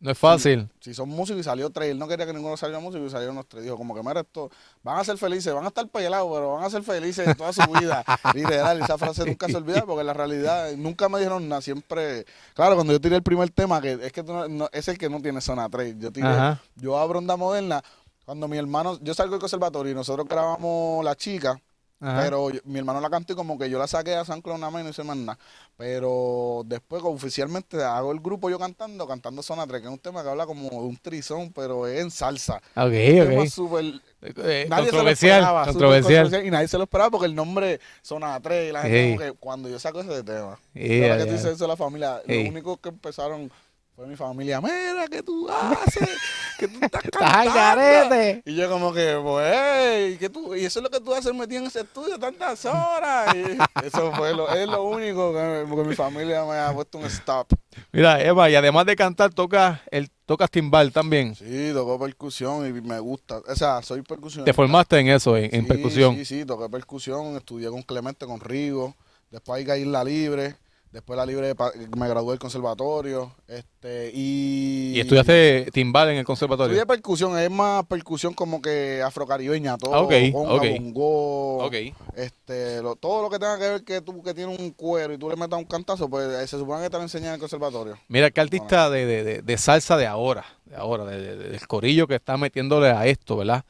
No 0.00 0.10
es 0.12 0.18
fácil. 0.18 0.68
si 0.80 0.94
son 0.94 1.08
músicos 1.08 1.40
y 1.40 1.44
salió 1.44 1.70
tres, 1.70 1.90
él 1.90 1.98
no 1.98 2.06
quería 2.06 2.24
que 2.24 2.32
ninguno 2.32 2.56
saliera 2.56 2.78
músico 2.80 3.04
y 3.04 3.10
salieron 3.10 3.34
los 3.34 3.46
tres. 3.46 3.64
Dijo, 3.64 3.76
como 3.76 3.94
que 3.94 4.02
mira 4.02 4.20
esto, 4.20 4.48
van 4.84 4.98
a 4.98 5.04
ser 5.04 5.18
felices, 5.18 5.52
van 5.52 5.64
a 5.64 5.68
estar 5.68 5.88
pelados, 5.88 6.30
pero 6.32 6.52
van 6.54 6.64
a 6.64 6.70
ser 6.70 6.82
felices 6.82 7.36
toda 7.36 7.52
su 7.52 7.62
vida. 7.72 8.04
Literal, 8.34 8.80
esa 8.80 8.96
frase 8.96 9.24
nunca 9.26 9.48
se 9.48 9.56
olvida 9.56 9.84
porque 9.86 10.04
la 10.04 10.12
realidad, 10.14 10.70
nunca 10.76 11.08
me 11.08 11.18
dijeron 11.18 11.48
nada, 11.48 11.60
siempre, 11.62 12.24
claro, 12.54 12.76
cuando 12.76 12.92
yo 12.92 13.00
tiré 13.00 13.16
el 13.16 13.22
primer 13.22 13.50
tema, 13.50 13.80
que 13.80 13.92
es 14.00 14.12
que 14.12 14.22
no- 14.22 14.46
no- 14.48 14.68
es 14.72 14.86
el 14.88 14.98
que 14.98 15.08
no 15.10 15.20
tiene 15.20 15.40
zona 15.40 15.68
3, 15.68 15.96
yo 15.98 16.12
tiré, 16.12 16.28
Ajá. 16.28 16.60
yo 16.76 16.96
abro 16.96 17.18
onda 17.18 17.36
moderna, 17.36 17.82
cuando 18.24 18.46
mi 18.46 18.56
hermano, 18.58 18.98
yo 19.00 19.14
salgo 19.14 19.32
del 19.32 19.40
conservatorio 19.40 19.90
y 19.92 19.94
nosotros 19.94 20.28
grabamos 20.28 21.04
La 21.04 21.16
Chica, 21.16 21.60
Ajá. 22.00 22.22
pero 22.22 22.50
yo- 22.50 22.60
mi 22.64 22.78
hermano 22.78 23.00
la 23.00 23.10
cantó 23.10 23.32
y 23.32 23.36
como 23.36 23.58
que 23.58 23.68
yo 23.68 23.78
la 23.78 23.88
saqué 23.88 24.14
a 24.14 24.24
San 24.24 24.40
Cloud 24.40 24.58
nada 24.58 24.70
más 24.70 24.82
y 24.82 24.84
no 24.84 24.90
hice 24.90 25.02
más 25.02 25.16
nada. 25.16 25.38
Pero 25.76 26.62
después 26.66 27.02
oficialmente 27.04 27.82
hago 27.82 28.12
el 28.12 28.20
grupo 28.20 28.50
yo 28.50 28.58
cantando, 28.58 29.06
cantando 29.06 29.42
Zona 29.42 29.66
3, 29.66 29.80
que 29.80 29.86
es 29.86 29.92
un 29.92 29.98
tema 29.98 30.22
que 30.22 30.28
habla 30.28 30.44
como 30.46 30.68
de 30.68 30.76
un 30.76 30.96
trizón, 30.96 31.52
pero 31.52 31.86
es 31.86 32.00
en 32.00 32.10
salsa. 32.10 32.56
Ok, 32.76 32.84
Un 32.86 32.92
tema 32.92 33.42
ok. 33.42 33.48
súper- 33.48 34.00
Eh, 34.20 34.66
nadie 34.68 34.86
se 34.86 34.92
lo 34.92 34.98
controversial, 34.98 35.38
esperaba, 35.38 35.60
súper 35.64 35.72
controversial. 35.74 36.22
controversial, 36.24 36.46
Y 36.46 36.50
nadie 36.50 36.68
se 36.68 36.76
lo 36.78 36.84
esperaba 36.84 37.10
porque 37.10 37.26
el 37.26 37.34
nombre 37.34 37.80
Zona 38.02 38.38
3 38.40 38.68
y 38.68 38.72
la 38.72 38.82
gente 38.82 39.16
como 39.16 39.18
que 39.32 39.38
cuando 39.38 39.68
yo 39.68 39.78
saco 39.78 40.00
ese 40.00 40.22
tema. 40.24 40.58
Yeah, 40.74 41.16
que 41.16 41.24
tú 41.24 41.30
yeah. 41.30 41.32
dices 41.36 41.52
eso 41.54 41.66
la 41.66 41.76
familia, 41.76 42.20
Ey. 42.26 42.44
lo 42.44 42.50
único 42.50 42.76
que 42.78 42.88
empezaron 42.90 43.50
fue 43.98 44.06
mi 44.06 44.14
familia. 44.14 44.60
Mira, 44.60 45.08
¿qué 45.10 45.24
tú 45.24 45.50
haces? 45.50 46.08
que 46.56 46.68
tú 46.68 46.78
estás 46.80 47.02
cantando. 47.10 48.42
Y 48.44 48.54
yo 48.54 48.70
como 48.70 48.92
que, 48.92 49.18
pues, 49.20 50.18
¿qué 50.18 50.30
tú? 50.30 50.54
y 50.54 50.64
eso 50.64 50.78
es 50.78 50.84
lo 50.84 50.88
que 50.88 51.00
tú 51.00 51.12
haces 51.12 51.34
metido 51.34 51.62
en 51.62 51.66
ese 51.66 51.80
estudio 51.80 52.16
tantas 52.16 52.64
horas. 52.64 53.34
Y 53.34 53.58
eso 53.84 54.12
fue 54.12 54.32
lo, 54.36 54.48
es 54.50 54.68
lo 54.68 54.84
único 54.84 55.32
que, 55.32 55.66
que 55.68 55.82
mi 55.82 55.96
familia 55.96 56.44
me 56.44 56.56
ha 56.58 56.72
puesto 56.72 56.98
un 56.98 57.06
stop. 57.06 57.48
Mira, 57.90 58.22
Eva, 58.22 58.48
y 58.48 58.54
además 58.54 58.86
de 58.86 58.94
cantar, 58.94 59.34
tocas 59.34 59.80
el 59.90 60.08
tocas 60.26 60.48
timbal 60.48 60.92
también. 60.92 61.34
Sí, 61.34 61.72
tocó 61.72 61.98
percusión 61.98 62.68
y 62.68 62.80
me 62.80 63.00
gusta. 63.00 63.38
O 63.38 63.56
sea, 63.56 63.82
soy 63.82 64.02
percusionista. 64.02 64.44
Te 64.44 64.54
formaste 64.54 64.96
en 65.00 65.08
eso, 65.08 65.36
en, 65.36 65.52
en 65.52 65.66
percusión. 65.66 66.14
Sí, 66.14 66.24
sí, 66.24 66.44
toqué 66.44 66.68
percusión, 66.68 67.34
estudié 67.34 67.68
con 67.68 67.82
Clemente, 67.82 68.26
con 68.26 68.38
Rigo. 68.38 68.94
Después 69.28 69.58
hay 69.58 69.64
que 69.64 69.76
ir 69.76 69.88
la 69.88 70.04
libre. 70.04 70.54
Después 70.90 71.18
la 71.18 71.26
libre 71.26 71.54
me 71.98 72.08
gradué 72.08 72.30
del 72.30 72.38
conservatorio. 72.38 73.34
Este, 73.46 74.10
y. 74.14 74.92
Y 74.96 75.00
estudiaste 75.00 75.68
timbal 75.70 76.08
en 76.08 76.16
el 76.18 76.24
conservatorio. 76.24 76.72
Estudié 76.72 76.86
percusión, 76.86 77.38
es 77.38 77.50
más 77.50 77.84
percusión 77.84 78.32
como 78.32 78.62
que 78.62 79.02
afrocaribeña, 79.02 79.76
todo, 79.76 79.94
Ah, 79.94 80.08
conga, 80.32 80.70
bongo, 80.78 81.58
Ok. 81.66 81.74
este, 82.16 82.80
lo- 82.82 82.96
todo 82.96 83.22
lo 83.22 83.28
que 83.30 83.38
tenga 83.38 83.58
que 83.58 83.68
ver 83.68 83.84
que 83.84 84.00
tú 84.00 84.22
que 84.22 84.32
tienes 84.32 84.58
un 84.58 84.70
cuero 84.70 85.12
y 85.12 85.18
tú 85.18 85.28
le 85.28 85.36
metas 85.36 85.58
un 85.58 85.66
cantazo, 85.66 86.08
pues 86.08 86.26
eh, 86.26 86.46
se 86.46 86.58
supone 86.58 86.82
que 86.84 86.90
te 86.90 86.96
lo 86.96 87.02
enseñan 87.02 87.28
en 87.28 87.34
el 87.34 87.40
conservatorio. 87.40 87.98
Mira, 88.08 88.30
qué 88.30 88.40
artista 88.40 88.88
de, 88.88 89.04
de- 89.04 89.24
de- 89.24 89.42
de 89.42 89.58
salsa 89.58 89.96
de 89.98 90.06
ahora, 90.06 90.46
de 90.64 90.76
ahora, 90.76 91.04
de- 91.04 91.20
de- 91.20 91.36
de- 91.36 91.48
del 91.50 91.66
corillo 91.66 92.06
que 92.06 92.14
está 92.14 92.38
metiéndole 92.38 92.88
a 92.90 93.06
esto, 93.06 93.36
¿verdad? 93.36 93.64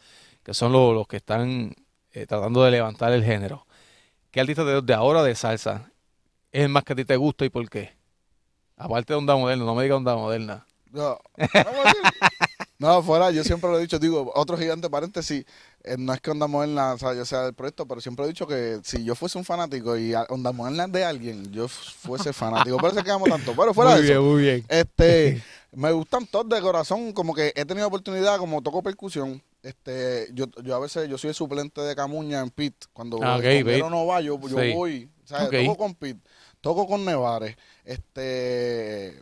Que 0.44 0.54
son 0.54 0.70
los, 0.72 0.94
los 0.94 1.06
que 1.08 1.16
están 1.16 1.74
eh, 2.12 2.26
tratando 2.26 2.62
de 2.62 2.70
levantar 2.70 3.12
el 3.12 3.24
género. 3.24 3.66
¿Qué 4.30 4.40
artista 4.40 4.62
de, 4.64 4.82
de 4.82 4.94
ahora 4.94 5.22
de 5.24 5.34
salsa 5.34 5.90
es 6.52 6.62
el 6.64 6.68
más 6.68 6.84
que 6.84 6.92
a 6.92 6.96
ti 6.96 7.04
te 7.04 7.16
gusta 7.16 7.44
y 7.44 7.50
por 7.50 7.68
qué? 7.68 7.92
Aparte 8.76 9.12
de 9.12 9.18
onda 9.18 9.36
moderna, 9.36 9.64
no 9.64 9.74
me 9.74 9.82
digas 9.82 9.96
onda 9.96 10.14
moderna. 10.14 10.66
No, 10.90 11.18
no, 12.78 13.02
fuera, 13.02 13.30
yo 13.30 13.44
siempre 13.44 13.68
lo 13.70 13.78
he 13.78 13.82
dicho, 13.82 13.98
digo, 13.98 14.32
otro 14.34 14.56
gigante 14.56 14.88
paréntesis, 14.88 15.44
eh, 15.84 15.96
no 15.98 16.14
es 16.14 16.20
que 16.20 16.30
Onda 16.30 16.46
Moderna, 16.46 16.94
o 16.94 16.98
sea, 16.98 17.12
yo 17.12 17.24
sea 17.26 17.42
del 17.42 17.54
proyecto, 17.54 17.86
pero 17.86 18.00
siempre 18.00 18.24
he 18.24 18.28
dicho 18.28 18.46
que 18.46 18.80
si 18.82 19.04
yo 19.04 19.14
fuese 19.14 19.36
un 19.36 19.44
fanático 19.44 19.98
y 19.98 20.14
Onda 20.30 20.50
Moderna 20.52 20.84
es 20.84 20.92
de 20.92 21.04
alguien, 21.04 21.52
yo 21.52 21.68
fuese 21.68 22.32
fanático, 22.32 22.78
por 22.78 22.90
eso 22.90 23.00
es 23.00 23.04
que 23.04 23.10
amo 23.10 23.26
tanto, 23.26 23.54
pero 23.54 23.74
fuera 23.74 23.90
muy 23.90 24.00
de 24.00 24.06
bien, 24.06 24.14
eso, 24.14 24.22
muy 24.22 24.42
bien. 24.42 24.64
este, 24.68 25.42
me 25.72 25.92
gustan 25.92 26.26
todos 26.26 26.48
de 26.48 26.60
corazón, 26.60 27.12
como 27.12 27.34
que 27.34 27.52
he 27.54 27.64
tenido 27.66 27.86
oportunidad, 27.86 28.38
como 28.38 28.62
toco 28.62 28.82
percusión, 28.82 29.42
este, 29.62 30.28
yo, 30.32 30.46
yo 30.62 30.74
a 30.74 30.78
veces, 30.78 31.08
yo 31.08 31.18
soy 31.18 31.28
el 31.28 31.34
suplente 31.34 31.80
de 31.80 31.94
Camuña 31.96 32.40
en 32.40 32.50
Pit. 32.50 32.74
Cuando 32.92 33.18
Ah, 33.22 33.36
ok, 33.36 33.44
el 33.44 33.64
ve. 33.64 33.72
conguero 33.72 33.90
no 33.90 34.06
va, 34.06 34.20
yo, 34.20 34.38
yo 34.40 34.60
Sí. 34.60 34.72
voy. 34.72 35.10
O 35.24 35.26
sea, 35.26 35.44
Ok. 35.46 35.54
toco 35.64 35.76
con 35.76 35.94
Pit, 35.94 36.16
toco 36.60 36.86
con 36.86 37.04
Nevares. 37.04 37.56
Este, 37.84 39.18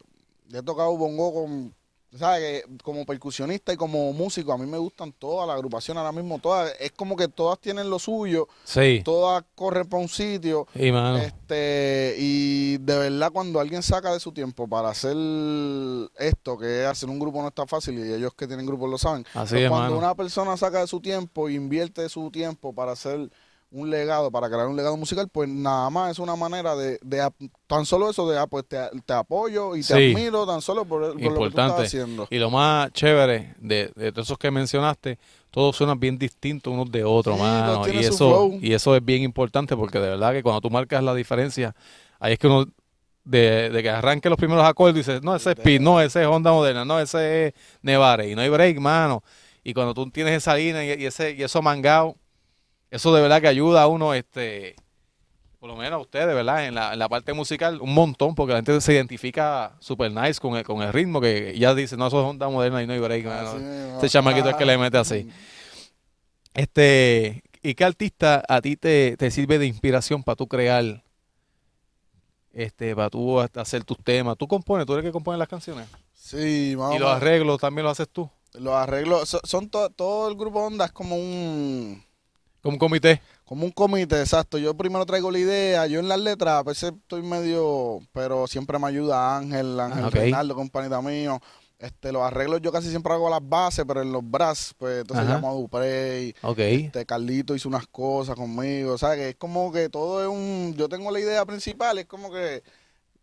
he 0.52 0.62
tocado 0.64 0.97
bongo 0.97 1.33
con, 1.35 1.75
¿sabes? 2.18 2.64
Que 2.64 2.76
Como 2.82 3.04
percusionista 3.06 3.73
y 3.73 3.76
como 3.76 4.12
músico, 4.12 4.52
a 4.52 4.58
mí 4.58 4.66
me 4.66 4.78
gustan 4.78 5.12
todas 5.12 5.46
las 5.46 5.54
agrupaciones 5.56 5.99
ahora 6.00 6.12
mismo, 6.12 6.38
todas. 6.38 6.73
Es 6.80 6.92
como 6.92 7.16
que 7.16 7.28
todas 7.28 7.58
tienen 7.61 7.88
lo 7.90 7.99
suyo, 7.99 8.49
Sí. 8.64 9.02
todas 9.04 9.44
corren 9.54 9.87
para 9.88 10.02
un 10.02 10.08
sitio. 10.08 10.66
Y 10.75 10.90
mano. 10.92 11.18
Este, 11.18 12.14
y 12.18 12.78
de 12.78 12.99
verdad 12.99 13.30
cuando 13.32 13.61
alguien 13.61 13.82
saca 13.82 14.12
de 14.12 14.20
su 14.20 14.32
tiempo 14.32 14.66
para 14.68 14.90
hacer 14.90 15.16
esto, 16.18 16.58
que 16.58 16.85
hacer 16.85 17.08
un 17.08 17.18
grupo 17.18 17.40
no 17.42 17.49
está 17.49 17.66
fácil 17.66 17.99
y 17.99 18.12
ellos 18.12 18.32
que 18.35 18.46
tienen 18.46 18.66
grupos 18.66 18.90
lo 18.90 18.99
saben. 18.99 19.25
Así 19.35 19.54
Pero 19.54 19.64
es, 19.66 19.70
cuando 19.70 19.94
mano. 19.94 19.99
una 19.99 20.14
persona 20.14 20.56
saca 20.56 20.80
de 20.80 20.87
su 20.87 21.00
tiempo, 21.00 21.49
invierte 21.49 22.02
de 22.02 22.08
su 22.08 22.30
tiempo 22.30 22.73
para 22.73 22.92
hacer 22.92 23.30
un 23.76 23.90
legado, 23.90 24.30
para 24.30 24.49
crear 24.49 24.66
un 24.66 24.76
legado 24.76 24.97
musical, 24.97 25.28
pues 25.30 25.49
nada 25.49 25.90
más 25.90 26.12
es 26.12 26.18
una 26.18 26.35
manera 26.37 26.75
de, 26.76 26.99
de 27.02 27.28
tan 27.66 27.85
solo 27.85 28.09
eso 28.11 28.28
de, 28.28 28.38
ah, 28.38 28.47
pues 28.47 28.64
te, 28.66 28.78
te 29.04 29.12
apoyo 29.12 29.76
y 29.76 29.80
te 29.80 29.95
Sí. 29.95 30.12
admiro 30.12 30.47
tan 30.47 30.62
solo 30.62 30.85
por, 30.85 31.12
por 31.12 31.33
lo 31.33 31.40
que 31.45 31.50
tú 31.50 31.61
estás 31.61 31.80
haciendo. 31.87 32.26
Y 32.30 32.38
lo 32.38 32.50
más 32.50 32.90
chévere 32.92 33.54
de, 33.59 33.92
de 33.95 34.12
todos 34.12 34.28
esos 34.28 34.38
que 34.38 34.50
mencionaste, 34.50 35.18
todos 35.50 35.76
suenan 35.76 36.00
bien 36.00 36.18
distintos 36.18 36.73
unos 36.73 36.90
de 36.90 37.04
otros, 37.04 37.37
Sí, 37.37 37.42
mano. 37.42 37.87
Y 37.88 37.99
eso, 37.99 38.16
flow. 38.16 38.59
y 38.62 38.73
eso 38.73 38.97
es 38.97 39.04
bien 39.04 39.23
importante 39.23 39.76
porque 39.76 39.99
de 39.99 40.09
verdad 40.09 40.33
que 40.33 40.42
cuando 40.42 40.61
tú 40.61 40.71
marcas 40.71 41.02
la 41.02 41.14
diferencia, 41.14 41.75
ahí 42.18 42.33
es 42.35 42.38
que 42.38 42.47
uno, 42.47 42.66
de, 43.25 43.71
de 43.71 43.83
que 43.83 43.90
arranque 43.90 44.28
los 44.30 44.38
primeros 44.38 44.64
acordes, 44.64 44.95
dices, 44.95 45.23
no, 45.23 45.35
ese 45.37 45.50
es 45.52 45.59
Speed, 45.59 45.80
no, 45.80 46.00
ese 46.00 46.23
es 46.23 46.26
Honda 46.28 46.52
Moderna, 46.52 46.85
no, 46.85 46.99
ese 47.00 47.49
es 47.49 47.54
Nevare, 47.83 48.30
y 48.30 48.35
no 48.35 48.40
hay 48.40 48.49
break, 48.49 48.78
mano. 48.78 49.23
Y 49.64 49.75
cuando 49.75 49.95
tú 49.95 50.09
tienes 50.11 50.33
esa 50.35 50.54
línea 50.54 50.85
y, 50.95 51.02
y 51.02 51.06
ese, 51.06 51.33
y 51.33 51.42
eso 51.42 51.61
mangado, 51.61 52.14
eso 52.90 53.14
de 53.14 53.23
verdad 53.23 53.40
que 53.40 53.49
ayuda 53.49 53.83
a 53.83 53.87
uno, 53.88 54.14
este, 54.14 54.76
por 55.59 55.69
lo 55.71 55.76
menos 55.76 55.95
a 55.95 55.99
ustedes, 55.99 56.35
¿verdad? 56.35 56.66
En 56.66 56.75
la, 56.75 56.93
en 56.93 56.99
la 56.99 57.09
parte 57.09 57.33
musical, 57.33 57.81
un 57.81 57.93
montón, 57.95 58.35
porque 58.35 58.52
la 58.52 58.59
gente 58.59 58.81
se 58.81 58.93
identifica 58.93 59.76
super 59.81 60.11
nice 60.12 60.40
con 60.40 60.57
el, 60.57 60.64
con 60.64 60.83
el 60.83 60.93
ritmo, 60.93 61.21
que 61.21 61.59
ya 61.59 61.75
dice, 61.75 61.97
no, 61.97 62.07
eso 62.07 62.21
es 62.21 62.26
Honda 62.26 62.49
Moderna 62.49 62.83
y 62.83 62.87
no 62.87 62.93
hay 62.93 62.99
break, 63.00 63.25
mano. 63.26 63.49
Así 63.50 63.59
mismo. 63.59 63.99
Ese 63.99 64.09
chamaquito 64.11 64.50
es 64.50 64.57
que 64.57 64.64
le 64.66 64.78
mete 64.78 64.99
así. 64.99 65.28
Este, 66.55 67.43
¿y 67.62 67.75
qué 67.75 67.85
artista 67.85 68.43
a 68.49 68.61
ti 68.61 68.76
te, 68.76 69.16
te 69.16 69.31
sirve 69.31 69.59
de 69.59 69.66
inspiración 69.66 70.23
para 70.23 70.37
tú 70.37 70.47
crear? 70.49 71.02
Este, 72.52 72.97
para 72.97 73.11
tú 73.11 73.38
hacer 73.40 73.85
tus 73.85 73.99
temas. 74.02 74.38
¿Tú 74.38 74.49
compones? 74.49 74.87
¿Tú 74.87 74.95
eres 74.95 75.05
el 75.05 75.11
que 75.11 75.12
compone 75.12 75.37
las 75.37 75.49
canciones? 75.49 75.87
Sí, 76.14 76.75
más 76.78 76.95
y 76.95 76.99
los 76.99 77.11
arreglos 77.11 77.61
también 77.61 77.85
los 77.85 77.93
haces 77.93 78.09
tú. 78.11 78.31
Los 78.55 78.73
arreglos, 78.75 79.28
so- 79.28 79.40
son 79.45 79.69
to- 79.69 79.90
todo 79.90 80.31
el 80.31 80.37
grupo 80.37 80.61
Onda 80.64 80.87
es 80.87 80.93
como 80.93 81.16
un 81.16 82.02
Como 82.66 82.75
un 82.75 82.78
comité. 82.78 83.20
como 83.44 83.64
un 83.64 83.70
comité, 83.70 84.20
exacto. 84.20 84.58
Yo 84.58 84.76
primero 84.76 85.06
traigo 85.06 85.30
la 85.30 85.38
idea, 85.38 85.87
yo 85.87 86.00
en 86.00 86.08
las 86.08 86.18
letras 86.18 86.54
a 86.54 86.62
veces 86.64 86.92
estoy 87.00 87.23
medio, 87.23 88.00
pero 88.12 88.46
siempre 88.46 88.78
me 88.78 88.88
ayuda 88.88 89.37
Ángel, 89.38 89.78
Ángel 89.78 90.04
Ah, 90.04 90.08
ok. 90.08 90.14
Reinaldo, 90.14 90.54
compañita 90.54 91.00
mío. 91.00 91.40
Este, 91.78 92.11
los 92.11 92.23
arreglos 92.23 92.61
yo 92.62 92.73
casi 92.73 92.88
siempre 92.88 93.12
hago 93.12 93.28
las 93.28 93.46
bases, 93.46 93.85
pero 93.87 94.00
en 94.02 94.11
los 94.11 94.23
brass, 94.28 94.75
pues 94.78 95.02
entonces 95.02 95.26
Ajá. 95.26 95.35
llamo 95.35 95.50
a 95.50 95.52
Duprey, 95.54 96.35
Ok. 96.42 96.58
este 96.58 97.04
Carlito 97.04 97.54
hizo 97.54 97.68
unas 97.68 97.87
cosas 97.87 98.35
conmigo, 98.35 98.94
o 98.94 98.99
sea 98.99 99.14
que 99.14 99.28
es 99.28 99.37
como 99.37 99.70
que 99.70 99.90
todo 99.90 100.23
es 100.23 100.28
un, 100.28 100.75
yo 100.76 100.88
tengo 100.88 101.11
la 101.11 101.20
idea 101.20 101.44
principal, 101.44 101.99
es 101.99 102.06
como 102.06 102.30
que 102.32 102.62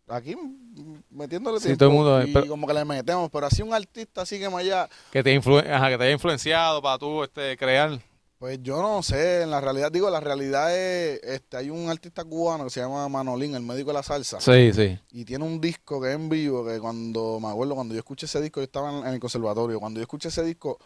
aquí 0.08 0.36
mm, 0.36 0.98
metiéndole 1.10 1.58
Sí, 1.58 1.64
tiempo 1.76 1.78
todo 1.80 1.88
el 1.90 1.94
mundo, 1.96 2.22
y 2.28 2.32
pero- 2.32 2.46
como 2.46 2.66
que 2.68 2.74
le 2.74 2.84
metemos, 2.84 3.28
pero 3.30 3.46
así 3.46 3.60
un 3.60 3.74
artista 3.74 4.22
así 4.22 4.38
que 4.38 4.48
me 4.48 4.56
haya, 4.58 4.88
Que 5.10 5.22
te, 5.24 5.36
influ- 5.38 5.68
ajá, 5.68 5.88
que 5.90 5.98
te 5.98 6.04
haya 6.04 6.12
influenciado 6.12 6.80
para 6.80 6.96
tú 6.96 7.24
este, 7.24 7.56
crear. 7.56 7.98
Pues 8.44 8.62
yo 8.62 8.82
no 8.82 9.02
sé, 9.02 9.40
en 9.40 9.50
la 9.50 9.58
realidad, 9.62 9.90
digo, 9.90 10.10
la 10.10 10.20
realidad 10.20 10.76
es, 10.76 11.18
este, 11.22 11.56
hay 11.56 11.70
un 11.70 11.88
artista 11.88 12.22
cubano 12.26 12.64
que 12.64 12.70
se 12.70 12.80
llama 12.80 13.08
Manolín, 13.08 13.54
el 13.54 13.62
médico 13.62 13.88
de 13.88 13.94
la 13.94 14.02
salsa, 14.02 14.38
Sí, 14.38 14.70
sí. 14.74 14.98
y 15.12 15.24
tiene 15.24 15.46
un 15.46 15.62
disco 15.62 15.98
que 15.98 16.10
es 16.10 16.14
en 16.14 16.28
vivo, 16.28 16.62
que 16.66 16.78
cuando, 16.78 17.40
me 17.40 17.48
acuerdo, 17.48 17.74
cuando 17.74 17.94
yo 17.94 18.00
escuché 18.00 18.26
ese 18.26 18.42
disco, 18.42 18.60
yo 18.60 18.64
estaba 18.64 18.90
en, 18.98 19.06
en 19.06 19.14
el 19.14 19.18
conservatorio, 19.18 19.80
cuando 19.80 19.98
yo 19.98 20.02
escuché 20.02 20.28
ese 20.28 20.44
disco, 20.44 20.76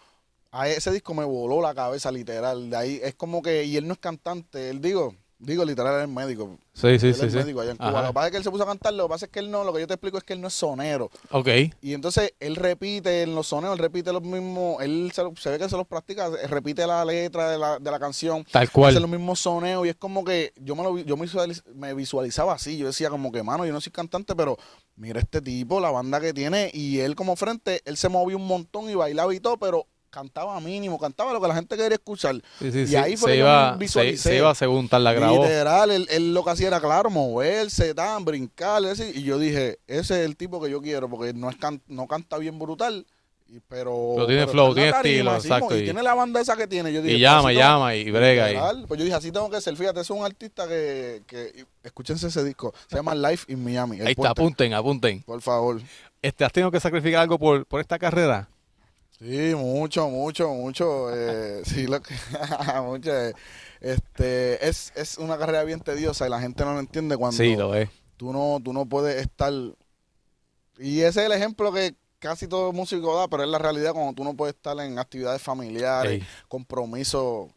a 0.52 0.68
ese 0.68 0.92
disco 0.92 1.14
me 1.14 1.24
voló 1.24 1.60
la 1.60 1.74
cabeza 1.74 2.12
literal, 2.12 2.70
de 2.70 2.76
ahí 2.76 3.00
es 3.02 3.16
como 3.16 3.42
que, 3.42 3.64
y 3.64 3.76
él 3.76 3.88
no 3.88 3.94
es 3.94 3.98
cantante, 3.98 4.70
él 4.70 4.80
digo, 4.80 5.16
digo 5.38 5.64
literal, 5.64 6.02
es 6.02 6.08
médico, 6.08 6.58
Sí, 6.74 6.98
sí, 6.98 7.08
él 7.08 7.14
sí. 7.14 7.26
es 7.26 7.32
sí. 7.32 7.38
médico 7.38 7.60
allá 7.60 7.70
en 7.72 7.76
Cuba, 7.76 7.88
Ajá. 7.90 8.02
lo 8.02 8.08
que 8.08 8.14
pasa 8.14 8.26
es 8.26 8.30
que 8.32 8.36
él 8.38 8.44
se 8.44 8.50
puso 8.50 8.62
a 8.64 8.66
cantar, 8.66 8.92
lo 8.94 9.04
que 9.04 9.08
pasa 9.10 9.26
es 9.26 9.32
que 9.32 9.38
él 9.38 9.50
no, 9.50 9.62
lo 9.64 9.72
que 9.72 9.80
yo 9.80 9.86
te 9.86 9.94
explico 9.94 10.18
es 10.18 10.24
que 10.24 10.32
él 10.32 10.40
no 10.40 10.48
es 10.48 10.54
sonero, 10.54 11.10
Ok. 11.30 11.48
y 11.80 11.94
entonces 11.94 12.34
él 12.40 12.56
repite 12.56 13.22
en 13.22 13.34
los 13.34 13.46
soneos, 13.48 13.74
él 13.74 13.78
repite 13.78 14.12
los 14.12 14.22
mismos, 14.22 14.82
él 14.82 15.10
se, 15.14 15.22
se 15.40 15.50
ve 15.50 15.58
que 15.58 15.68
se 15.68 15.76
los 15.76 15.86
practica, 15.86 16.28
repite 16.48 16.86
la 16.86 17.04
letra 17.04 17.50
de 17.50 17.58
la, 17.58 17.78
de 17.78 17.90
la 17.90 17.98
canción, 18.00 18.44
Tal 18.50 18.64
hace 18.64 18.72
cual. 18.72 18.94
los 18.94 19.08
mismos 19.10 19.38
soneos 19.40 19.86
y 19.86 19.90
es 19.90 19.96
como 19.96 20.24
que 20.24 20.52
yo 20.56 20.74
me 20.74 20.82
lo 20.82 20.98
yo 20.98 21.16
me, 21.16 21.26
visualiz- 21.26 21.64
me 21.74 21.94
visualizaba 21.94 22.52
así, 22.54 22.76
yo 22.76 22.86
decía 22.88 23.08
como 23.10 23.30
que 23.32 23.42
mano, 23.42 23.64
yo 23.64 23.72
no 23.72 23.80
soy 23.80 23.92
cantante, 23.92 24.34
pero 24.34 24.56
mira 24.96 25.20
este 25.20 25.40
tipo, 25.40 25.78
la 25.80 25.90
banda 25.92 26.20
que 26.20 26.32
tiene 26.34 26.70
y 26.74 26.98
él 26.98 27.14
como 27.14 27.36
frente, 27.36 27.80
él 27.84 27.96
se 27.96 28.08
movía 28.08 28.36
un 28.36 28.46
montón 28.46 28.90
y 28.90 28.94
bailaba 28.96 29.32
y 29.34 29.38
todo, 29.40 29.56
pero 29.56 29.86
cantaba 30.18 30.60
mínimo, 30.60 30.98
cantaba 30.98 31.32
lo 31.32 31.40
que 31.40 31.46
la 31.48 31.54
gente 31.54 31.76
quería 31.76 31.94
escuchar. 31.94 32.34
Sí, 32.58 32.72
sí, 32.72 32.84
y 32.92 32.96
ahí 32.96 33.16
fue 33.16 33.30
se, 33.30 33.34
que 33.34 33.38
yo 33.38 33.44
iba, 33.44 33.72
se, 33.72 33.78
visualicé. 33.78 34.28
se 34.30 34.36
iba 34.36 34.54
según 34.54 34.88
tal 34.88 35.04
la 35.04 35.12
grabó. 35.12 35.42
Literal, 35.44 35.90
él, 35.92 36.06
él 36.10 36.34
lo 36.34 36.42
que 36.44 36.50
hacía 36.50 36.66
era 36.68 36.80
claro, 36.80 37.08
moverse, 37.08 37.94
tan, 37.94 38.24
brincar, 38.24 38.82
y 39.14 39.22
yo 39.22 39.38
dije, 39.38 39.78
ese 39.86 40.20
es 40.20 40.26
el 40.26 40.36
tipo 40.36 40.60
que 40.60 40.70
yo 40.70 40.80
quiero, 40.82 41.08
porque 41.08 41.32
no 41.32 41.48
es 41.50 41.56
can- 41.56 41.80
no 41.86 42.06
canta 42.08 42.36
bien 42.38 42.58
brutal, 42.58 43.06
y- 43.48 43.60
pero, 43.68 44.12
Pero 44.16 44.26
tiene 44.26 44.46
flow, 44.48 44.74
tiene 44.74 44.90
estilo, 44.90 45.30
así 45.30 45.46
exacto, 45.48 45.76
y, 45.76 45.80
y- 45.80 45.84
tiene 45.84 46.02
la 46.02 46.14
banda 46.14 46.40
esa 46.40 46.56
que 46.56 46.66
tiene. 46.66 46.92
Yo 46.92 47.00
dije, 47.00 47.14
Y 47.14 47.16
pues, 47.18 47.22
llama, 47.22 47.38
así 47.38 47.46
tengo- 47.56 47.60
llama 47.60 47.94
y 47.94 48.10
brega. 48.10 48.48
Literal, 48.48 48.84
Pues 48.88 48.98
yo 48.98 49.04
dije, 49.04 49.16
así 49.16 49.30
tengo 49.32 49.48
que 49.48 49.60
ser. 49.60 49.76
Fíjate, 49.76 50.00
es 50.00 50.10
un 50.10 50.24
artista 50.24 50.66
que, 50.68 51.22
que 51.26 51.64
escúchense 51.82 52.26
ese 52.26 52.42
disco. 52.44 52.74
Se 52.88 52.96
llama 52.96 53.14
Life 53.14 53.50
in 53.52 53.62
Miami. 53.64 54.00
Ahí 54.00 54.12
está, 54.18 54.30
apunten, 54.30 54.74
apunten. 54.74 55.22
Por 55.22 55.40
favor. 55.40 55.80
Este, 56.20 56.44
¿Has 56.44 56.52
tenido 56.52 56.70
que 56.72 56.80
sacrificar 56.80 57.20
algo 57.22 57.38
por, 57.38 57.64
por 57.64 57.80
esta 57.80 57.98
carrera? 57.98 58.48
Sí, 59.20 59.52
mucho, 59.56 60.08
mucho, 60.08 60.48
mucho. 60.50 61.10
eh, 61.14 61.62
sí, 61.64 61.86
lo 61.86 62.00
que, 62.00 62.14
mucho. 62.84 63.10
eh, 63.12 63.32
este, 63.80 64.68
es, 64.68 64.92
es 64.94 65.18
una 65.18 65.36
carrera 65.38 65.64
bien 65.64 65.80
tediosa 65.80 66.26
y 66.26 66.30
la 66.30 66.40
gente 66.40 66.64
no 66.64 66.74
lo 66.74 66.80
entiende 66.80 67.16
cuando 67.16 67.36
Sí, 67.36 67.56
lo 67.56 67.74
es. 67.74 67.88
tú 68.16 68.32
no, 68.32 68.60
tú 68.62 68.72
no 68.72 68.86
puedes 68.86 69.20
estar. 69.20 69.52
Y 70.78 71.00
ese 71.00 71.20
es 71.20 71.26
el 71.26 71.32
ejemplo 71.32 71.72
que 71.72 71.94
casi 72.20 72.46
todo 72.46 72.72
músico 72.72 73.16
da, 73.16 73.28
pero 73.28 73.42
es 73.42 73.48
la 73.48 73.58
realidad 73.58 73.92
cuando 73.92 74.12
tú 74.12 74.24
no 74.24 74.34
puedes 74.34 74.54
estar 74.54 74.78
en 74.80 74.98
actividades 74.98 75.42
familiares, 75.42 76.24
compromisos, 76.48 77.48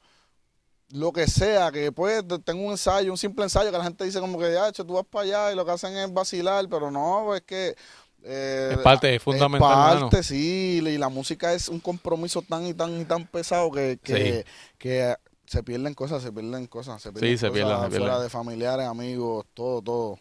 lo 0.90 1.12
que 1.12 1.28
sea, 1.28 1.72
que 1.72 1.92
pues 1.92 2.24
tengo 2.44 2.66
un 2.66 2.72
ensayo, 2.72 3.12
un 3.12 3.18
simple 3.18 3.44
ensayo 3.46 3.72
que 3.72 3.78
la 3.78 3.84
gente 3.84 4.04
dice 4.04 4.20
como 4.20 4.38
que 4.38 4.52
ya, 4.52 4.72
tú 4.72 4.94
vas 4.94 5.06
para 5.10 5.24
allá 5.24 5.52
y 5.52 5.56
lo 5.56 5.66
que 5.66 5.72
hacen 5.72 5.96
es 5.96 6.12
vacilar, 6.14 6.68
pero 6.70 6.90
no, 6.92 7.36
es 7.36 7.42
que... 7.44 7.76
eh, 8.24 8.72
Es 8.74 8.78
parte 8.80 9.20
fundamental, 9.20 9.72
Es 9.80 9.86
hermano. 9.86 10.10
parte, 10.10 10.24
sí, 10.24 10.80
y 10.84 10.98
la 10.98 11.10
música 11.10 11.54
es 11.54 11.70
un 11.70 11.80
compromiso 11.80 12.42
tan 12.42 12.66
y 12.68 12.74
tan 12.74 13.00
y 13.02 13.06
tan 13.06 13.28
pesado 13.28 13.72
que, 13.72 14.00
que, 14.04 14.46
que 14.78 15.16
se 15.46 15.64
pierden 15.64 15.94
cosas, 15.94 16.24
se 16.24 16.32
pierden 16.32 16.68
cosas, 16.68 17.02
se 17.02 17.12
pierden 17.12 17.38
se 17.38 17.48
cosas 17.48 17.54
pierden, 17.54 17.82
se 17.82 17.90
fuera 17.90 18.14
pierden. 18.14 18.24
de 18.24 18.30
familiares, 18.30 18.88
amigos, 18.88 19.46
todo, 19.54 19.82
todo. 19.82 20.20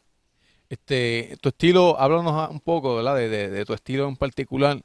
Este, 0.68 1.36
tu 1.40 1.48
estilo, 1.48 1.98
háblanos 1.98 2.50
un 2.50 2.60
poco, 2.60 2.96
¿verdad? 2.96 3.16
De, 3.16 3.28
de- 3.28 3.50
de 3.50 3.64
tu 3.64 3.74
estilo 3.74 4.08
en 4.08 4.16
particular. 4.16 4.82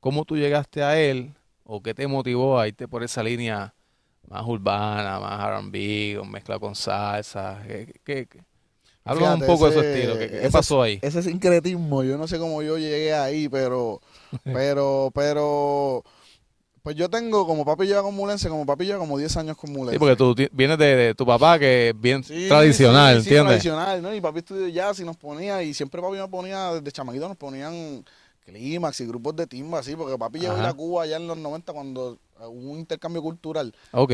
¿Cómo 0.00 0.24
tú 0.24 0.36
llegaste 0.36 0.82
a 0.84 1.00
él? 1.00 1.34
¿O 1.64 1.82
qué 1.82 1.94
te 1.94 2.06
motivó 2.08 2.58
a 2.60 2.68
irte 2.68 2.88
por 2.88 3.02
esa 3.04 3.22
línea 3.22 3.74
más 4.28 4.46
urbana, 4.46 5.20
más 5.20 5.40
R&B, 5.46 6.22
mezcla 6.26 6.58
con 6.58 6.74
salsa? 6.76 7.62
¿Qué, 7.66 8.00
qué- 8.04 8.26
qué? 8.28 8.40
Háblanos 9.04 9.40
un 9.40 9.46
poco 9.46 9.66
de 9.66 9.72
su 9.72 9.80
estilo. 9.80 10.18
¿Qué, 10.18 10.28
qué 10.28 10.38
ese- 10.40 10.50
pasó 10.50 10.82
ahí? 10.82 10.98
Ese 11.02 11.22
sincretismo, 11.22 12.02
yo 12.04 12.16
no 12.18 12.28
sé 12.28 12.38
cómo 12.38 12.62
yo 12.62 12.78
llegué 12.78 13.12
ahí, 13.14 13.48
pero, 13.48 14.00
pero, 14.44 15.10
pero, 15.14 16.04
pues 16.82 16.96
yo 16.96 17.08
tengo, 17.08 17.46
como 17.46 17.64
papi 17.64 17.86
lleva 17.86 18.02
con 18.02 18.14
Mulense, 18.14 18.48
como 18.48 18.66
papi 18.66 18.84
lleva 18.86 18.98
como 18.98 19.18
10 19.18 19.36
años 19.36 19.56
con 19.56 19.72
Mulense. 19.72 19.94
Sí, 19.94 19.98
porque 19.98 20.16
tú 20.16 20.34
vienes 20.52 20.78
de, 20.78 20.96
de 20.96 21.14
tu 21.14 21.24
papá, 21.26 21.58
que 21.58 21.90
es 21.90 22.00
bien 22.00 22.22
Sí, 22.24 22.46
tradicional, 22.48 23.16
sí, 23.16 23.22
sí, 23.22 23.28
¿entiendes? 23.28 23.48
tradicional, 23.62 24.02
¿no? 24.02 24.14
Y 24.14 24.20
papi 24.20 24.38
estudió 24.40 24.68
jazz 24.68 24.98
y 25.00 25.04
nos 25.04 25.16
ponía, 25.16 25.62
y 25.62 25.74
siempre 25.74 26.00
papi 26.00 26.16
me 26.16 26.28
ponía, 26.28 26.72
desde 26.74 26.90
chamaquito 26.92 27.28
nos 27.28 27.36
ponían 27.36 28.04
clímax 28.44 29.00
y 29.00 29.06
grupos 29.06 29.36
de 29.36 29.46
timba, 29.46 29.78
así, 29.80 29.94
porque 29.94 30.18
papi 30.18 30.40
llegó 30.40 30.54
a 30.54 30.74
Cuba 30.74 31.04
allá 31.04 31.16
en 31.16 31.28
los 31.28 31.38
90 31.38 31.72
cuando 31.72 32.18
hubo 32.40 32.70
un 32.72 32.78
intercambio 32.80 33.22
cultural, 33.22 33.72
Ok. 33.92 34.12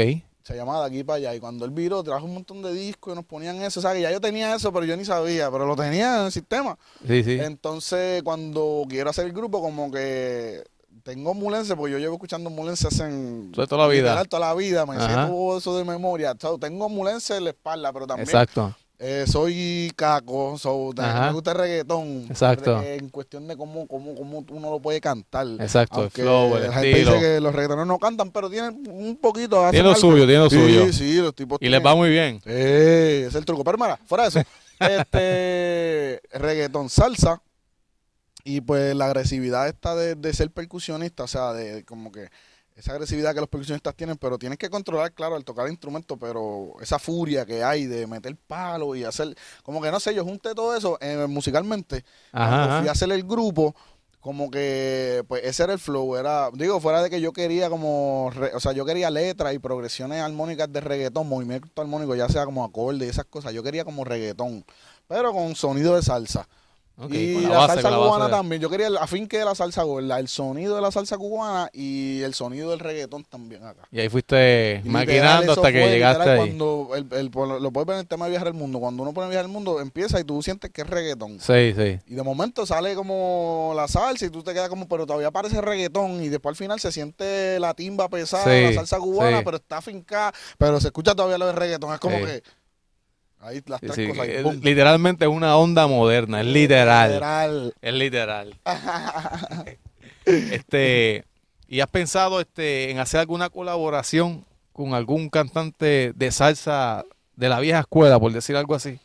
Se 0.48 0.56
llamaba 0.56 0.80
de 0.80 0.86
aquí 0.96 1.04
para 1.04 1.18
allá, 1.18 1.34
y 1.34 1.40
cuando 1.40 1.64
él 1.66 1.70
viró, 1.70 2.02
trajo 2.02 2.24
un 2.24 2.32
montón 2.34 2.62
de 2.62 2.72
discos 2.72 3.12
y 3.12 3.16
nos 3.16 3.24
ponían 3.26 3.56
eso, 3.62 3.80
o 3.80 3.82
sea, 3.82 3.92
que 3.92 4.00
ya 4.00 4.10
yo 4.10 4.20
tenía 4.20 4.54
eso, 4.54 4.72
pero 4.72 4.86
yo 4.86 4.96
ni 4.96 5.04
sabía, 5.04 5.50
pero 5.50 5.66
lo 5.66 5.76
tenía 5.76 6.20
en 6.20 6.24
el 6.26 6.32
sistema. 6.32 6.78
Sí, 7.06 7.22
sí. 7.22 7.38
Entonces, 7.40 8.22
cuando 8.22 8.84
quiero 8.88 9.10
hacer 9.10 9.26
el 9.26 9.32
grupo, 9.32 9.60
como 9.60 9.90
que 9.90 10.64
tengo 11.02 11.34
Mulense, 11.34 11.76
porque 11.76 11.92
yo 11.92 11.98
llevo 11.98 12.14
escuchando 12.14 12.48
Mulense 12.50 12.88
hace 12.88 13.04
en- 13.04 13.52
Toda- 13.52 13.76
la 13.76 13.86
vida. 13.88 14.02
literal, 14.02 14.28
toda 14.28 14.46
la 14.48 14.54
vida, 14.54 14.86
me 14.86 14.96
Ajá. 14.96 15.26
todo 15.28 15.58
eso 15.58 15.76
de 15.78 15.84
memoria. 15.84 16.32
O 16.32 16.36
sea, 16.40 16.50
tengo 16.58 16.88
Mulense 16.88 17.36
en 17.36 17.44
la 17.44 17.50
espalda, 17.50 17.92
pero 17.92 18.06
también 18.06 18.26
Exacto. 18.28 18.74
Eh, 19.00 19.24
soy 19.28 19.92
caco, 19.94 20.58
so, 20.58 20.92
me 20.96 21.32
gusta 21.32 21.52
el 21.52 21.58
reggaetón. 21.58 22.26
Exacto. 22.28 22.82
En 22.82 23.08
cuestión 23.10 23.46
de 23.46 23.56
cómo, 23.56 23.86
cómo, 23.86 24.14
cómo 24.16 24.44
uno 24.50 24.70
lo 24.70 24.80
puede 24.80 25.00
cantar. 25.00 25.46
Exacto, 25.60 25.98
el 25.98 26.02
Aunque 26.04 26.22
flow, 26.22 26.56
el 26.56 26.62
la 26.64 26.72
gente 26.72 26.90
estilo. 26.90 27.12
dice 27.14 27.24
que 27.24 27.40
los 27.40 27.52
reggaetoneros 27.54 27.86
no 27.86 27.98
cantan, 27.98 28.30
pero 28.32 28.50
tienen 28.50 28.82
un 28.88 29.16
poquito. 29.16 29.60
hacen 29.60 29.70
Tiene 29.70 29.84
lo 29.88 29.94
algo. 29.94 30.00
suyo, 30.00 30.26
tiene 30.26 30.40
lo 30.40 30.50
sí, 30.50 30.56
suyo. 30.56 30.92
Sí, 30.92 31.14
los 31.18 31.34
tipos 31.34 31.58
Y 31.60 31.68
les 31.68 31.84
va 31.84 31.94
muy 31.94 32.10
bien. 32.10 32.40
Sí, 32.42 32.50
es 32.50 33.34
el 33.36 33.44
truco. 33.44 33.62
Pero 33.62 33.78
mira, 33.78 33.98
fuera 34.04 34.24
de 34.24 34.28
eso. 34.30 34.40
este 34.80 36.20
reggaetón 36.32 36.88
salsa. 36.90 37.40
Y 38.44 38.62
pues 38.62 38.96
la 38.96 39.06
agresividad 39.06 39.68
esta 39.68 39.94
de, 39.94 40.14
de 40.14 40.32
ser 40.32 40.50
percusionista, 40.50 41.24
o 41.24 41.26
sea, 41.28 41.52
de 41.52 41.84
como 41.84 42.10
que 42.10 42.30
esa 42.78 42.92
agresividad 42.92 43.34
que 43.34 43.40
los 43.40 43.48
percusionistas 43.48 43.94
tienen, 43.96 44.16
pero 44.16 44.38
tienes 44.38 44.56
que 44.56 44.70
controlar, 44.70 45.12
claro, 45.12 45.34
al 45.34 45.44
tocar 45.44 45.66
el 45.66 45.72
instrumento, 45.72 46.16
pero 46.16 46.74
esa 46.80 46.98
furia 47.00 47.44
que 47.44 47.64
hay 47.64 47.86
de 47.86 48.06
meter 48.06 48.36
palo 48.46 48.94
y 48.94 49.02
hacer, 49.02 49.36
como 49.64 49.82
que 49.82 49.90
no 49.90 49.98
sé, 49.98 50.14
yo 50.14 50.24
junté 50.24 50.54
todo 50.54 50.76
eso 50.76 50.96
eh, 51.00 51.26
musicalmente. 51.28 52.04
Ajá. 52.32 52.78
fui 52.78 52.88
a 52.88 52.92
hacer 52.92 53.10
el 53.10 53.24
grupo, 53.24 53.74
como 54.20 54.48
que, 54.50 55.24
pues 55.26 55.42
ese 55.44 55.64
era 55.64 55.72
el 55.72 55.78
flow, 55.80 56.14
era, 56.16 56.50
digo, 56.52 56.80
fuera 56.80 57.02
de 57.02 57.10
que 57.10 57.20
yo 57.20 57.32
quería 57.32 57.68
como, 57.68 58.30
re- 58.32 58.54
o 58.54 58.60
sea, 58.60 58.72
yo 58.72 58.84
quería 58.84 59.10
letras 59.10 59.54
y 59.54 59.58
progresiones 59.58 60.20
armónicas 60.22 60.72
de 60.72 60.80
reggaetón, 60.80 61.28
movimiento 61.28 61.82
armónico, 61.82 62.14
ya 62.14 62.28
sea 62.28 62.44
como 62.44 62.64
acorde 62.64 63.06
y 63.06 63.08
esas 63.08 63.24
cosas, 63.24 63.52
yo 63.52 63.62
quería 63.64 63.84
como 63.84 64.04
reggaetón, 64.04 64.64
pero 65.08 65.32
con 65.32 65.56
sonido 65.56 65.96
de 65.96 66.02
salsa. 66.02 66.46
Y 67.10 67.42
la, 67.42 67.48
la 67.48 67.56
base, 67.58 67.74
salsa 67.74 67.90
la 67.90 67.96
cubana 67.96 68.24
de- 68.24 68.30
también, 68.32 68.60
yo 68.60 68.68
quería 68.68 68.88
el 68.88 68.96
afinque 68.96 69.38
de 69.38 69.44
la 69.44 69.54
salsa 69.54 69.84
gorda, 69.84 70.18
el 70.18 70.26
sonido 70.26 70.74
de 70.74 70.82
la 70.82 70.90
salsa 70.90 71.16
cubana 71.16 71.70
y 71.72 72.22
el 72.22 72.34
sonido 72.34 72.70
del 72.70 72.80
reggaetón 72.80 73.22
también 73.24 73.62
acá. 73.64 73.82
Y 73.92 74.00
ahí 74.00 74.08
fuiste 74.08 74.82
Y 74.84 74.88
maquinando 74.88 75.52
hasta 75.52 75.70
que 75.72 75.88
llegaste 75.88 76.28
ahí. 76.28 76.36
Cuando 76.38 76.90
el, 76.96 77.06
el- 77.12 77.30
lo 77.62 77.70
puedes 77.70 77.86
ver 77.86 77.94
en 77.94 78.00
el 78.00 78.06
tema 78.08 78.24
de 78.24 78.30
viajar 78.32 78.48
al 78.48 78.54
mundo, 78.54 78.80
cuando 78.80 79.02
uno 79.04 79.14
pone 79.14 79.28
viajar 79.28 79.44
al 79.44 79.50
mundo, 79.52 79.80
empieza 79.80 80.18
y 80.18 80.24
tú 80.24 80.42
sientes 80.42 80.72
que 80.72 80.80
es 80.82 80.90
reggaetón. 80.90 81.38
Sí, 81.40 81.72
sí. 81.76 82.00
Y 82.08 82.14
de 82.14 82.22
momento 82.24 82.66
sale 82.66 82.96
como 82.96 83.72
la 83.76 83.86
salsa 83.86 84.26
y 84.26 84.30
tú 84.30 84.42
te 84.42 84.52
quedas 84.52 84.68
como, 84.68 84.88
pero 84.88 85.06
todavía 85.06 85.30
parece 85.30 85.60
reggaetón. 85.60 86.20
Y 86.22 86.28
después 86.28 86.52
al 86.52 86.56
final 86.56 86.80
se 86.80 86.90
siente 86.90 87.60
la 87.60 87.74
timba 87.74 88.08
pesada, 88.08 88.42
Sí, 88.44 88.64
la 88.64 88.72
salsa 88.72 88.98
cubana, 88.98 89.38
sí. 89.38 89.42
pero 89.44 89.58
está 89.58 89.80
fincada, 89.80 90.32
pero 90.58 90.80
se 90.80 90.88
escucha 90.88 91.14
todavía 91.14 91.38
lo 91.38 91.46
de 91.46 91.52
reggaetón. 91.52 91.94
Es 91.94 92.00
como 92.00 92.18
Sí. 92.18 92.24
que 92.24 92.42
ahí 93.40 93.62
las 93.66 93.80
tres 93.80 93.94
Sí, 93.94 94.08
cosas. 94.08 94.24
ahí, 94.24 94.30
es 94.32 94.42
¡pum! 94.42 94.60
literalmente 94.62 95.24
es 95.24 95.30
una 95.30 95.56
onda 95.56 95.86
moderna, 95.86 96.40
es 96.40 96.46
literal. 96.46 97.10
Literal. 97.12 97.74
Es 97.80 97.94
literal. 97.94 98.54
este, 100.24 101.24
¿y 101.68 101.80
has 101.80 101.88
pensado 101.88 102.40
este 102.40 102.90
en 102.90 102.98
hacer 102.98 103.20
alguna 103.20 103.48
colaboración 103.50 104.44
con 104.72 104.94
algún 104.94 105.28
cantante 105.28 106.12
de 106.14 106.30
salsa 106.30 107.04
de 107.36 107.48
la 107.48 107.60
vieja 107.60 107.80
escuela, 107.80 108.18
por 108.18 108.32
decir 108.32 108.56
algo 108.56 108.74
así? 108.74 108.98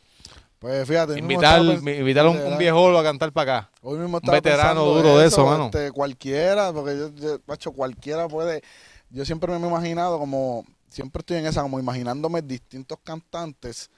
Pues 0.58 0.88
fíjate, 0.88 1.18
Invitar, 1.18 1.60
invitar 1.62 2.24
a 2.24 2.30
un, 2.30 2.38
un 2.38 2.56
viejo 2.56 2.96
a 2.98 3.02
cantar 3.02 3.32
para 3.32 3.56
acá. 3.58 3.70
Hoy 3.82 3.98
mismo 3.98 4.18
un 4.22 4.30
veterano 4.32 4.84
duro 4.86 5.18
de 5.18 5.26
eso, 5.26 5.44
mano. 5.44 5.66
este, 5.66 5.92
cualquiera, 5.92 6.72
porque 6.72 6.96
yo, 6.96 7.14
yo, 7.16 7.38
macho, 7.46 7.72
cualquiera 7.72 8.28
puede. 8.28 8.62
Yo 9.10 9.26
siempre 9.26 9.52
me 9.58 9.64
he 9.64 9.68
imaginado 9.68 10.18
como, 10.18 10.64
siempre 10.94 11.20
estoy 11.20 11.36
en 11.38 11.46
esa, 11.46 11.62
como 11.62 11.78
imaginándome 11.80 12.40
distintos 12.42 12.98
cantantes 13.04 13.90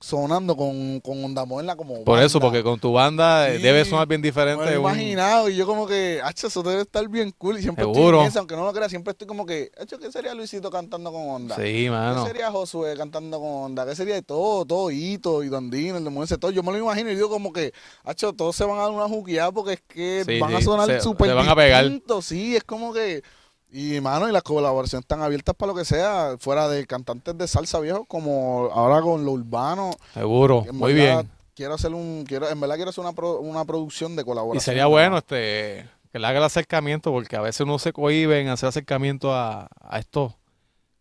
sonando 0.00 0.56
con, 0.56 1.00
con 1.00 1.24
Onda 1.24 1.44
Moderna 1.44 1.74
como 1.74 2.04
Por 2.04 2.20
eso, 2.22 2.38
porque 2.38 2.62
con 2.62 2.78
tu 2.78 2.92
banda 2.92 3.50
eh, 3.50 3.56
Sí, 3.56 3.62
debe 3.64 3.84
sonar 3.84 4.06
bien 4.06 4.20
Me 4.20 4.28
diferente. 4.28 4.64
lo 4.64 4.70
he 4.70 4.78
un- 4.78 4.84
imaginado 4.84 5.48
y 5.48 5.56
yo 5.56 5.66
como 5.66 5.88
que, 5.88 6.20
hacho, 6.22 6.46
eso 6.46 6.62
debe 6.62 6.82
estar 6.82 7.08
bien 7.08 7.32
cool. 7.36 7.58
Y 7.58 7.62
siempre 7.62 7.84
estoy 7.84 7.96
Seguro. 8.02 8.20
en 8.20 8.28
eso, 8.28 8.38
aunque 8.38 8.54
no 8.54 8.64
lo 8.64 8.72
crea, 8.72 8.88
siempre 8.88 9.10
estoy 9.10 9.26
como 9.26 9.44
que, 9.44 9.72
hacho, 9.76 9.98
¿qué 9.98 10.12
sería 10.12 10.34
Luisito 10.34 10.70
cantando 10.70 11.10
con 11.12 11.28
onda? 11.28 11.56
Sí, 11.56 11.62
¿Qué 11.62 11.90
mano. 11.90 12.24
sería 12.24 12.48
Josué 12.52 12.96
cantando 12.96 13.40
con 13.40 13.48
onda? 13.50 13.84
¿Qué 13.86 13.96
sería 13.96 14.14
de 14.14 14.22
todo? 14.22 14.64
Todo, 14.64 14.92
Hito 14.92 15.42
y 15.42 15.48
Dondino, 15.48 15.96
el 15.96 16.04
de 16.04 16.10
Mujeres, 16.10 16.38
todo. 16.38 16.52
Yo 16.52 16.62
me 16.62 16.70
lo 16.70 16.78
imagino 16.78 17.10
y 17.10 17.16
digo 17.16 17.28
como 17.28 17.52
que, 17.52 17.72
hacho, 18.04 18.32
todos 18.32 18.54
se 18.54 18.64
van 18.64 18.78
a 18.78 18.82
dar 18.82 18.90
una 18.92 19.08
juqueada 19.08 19.50
porque 19.50 19.72
es 19.72 19.82
que 19.88 20.22
Sí, 20.24 20.38
van 20.38 20.54
a 20.54 20.60
sonar 20.60 21.02
súper 21.02 21.26
se 21.30 21.34
van 21.34 21.48
a 21.48 21.56
pegar. 21.56 21.82
distintos. 21.84 22.24
Sí, 22.24 22.54
es 22.54 22.62
como 22.62 22.92
que... 22.92 23.24
Y, 23.70 24.00
mano, 24.00 24.28
y 24.28 24.32
las 24.32 24.42
colaboraciones 24.42 25.04
están 25.04 25.20
abiertas 25.20 25.54
para 25.54 25.72
lo 25.72 25.78
que 25.78 25.84
sea, 25.84 26.36
fuera 26.38 26.68
de 26.68 26.86
cantantes 26.86 27.36
de 27.36 27.46
salsa 27.46 27.78
viejos, 27.80 28.06
como 28.08 28.70
ahora 28.72 29.02
con 29.02 29.24
lo 29.24 29.32
urbano. 29.32 29.90
Seguro. 30.14 30.64
Muy 30.72 30.94
bien. 30.94 31.28
Quiero 31.54 31.74
hacer 31.74 31.92
un, 31.92 32.24
quiero, 32.26 32.48
en 32.48 32.58
verdad 32.60 32.76
quiero 32.76 32.90
hacer 32.90 33.02
una, 33.02 33.12
pro- 33.12 33.40
una 33.40 33.64
producción 33.64 34.16
de 34.16 34.22
Y 34.22 34.24
colaboración. 34.24 34.60
sería 34.64 34.86
bueno 34.86 35.18
este 35.18 35.88
que 36.12 36.18
le 36.18 36.26
haga 36.26 36.38
el 36.38 36.44
acercamiento, 36.44 37.10
porque 37.12 37.36
a 37.36 37.40
veces 37.42 37.60
uno 37.60 37.78
se 37.78 37.92
cohíbe 37.92 38.40
en 38.40 38.48
hacer 38.48 38.68
acercamiento 38.70 39.34
a, 39.34 39.68
a 39.82 39.98
estos 39.98 40.32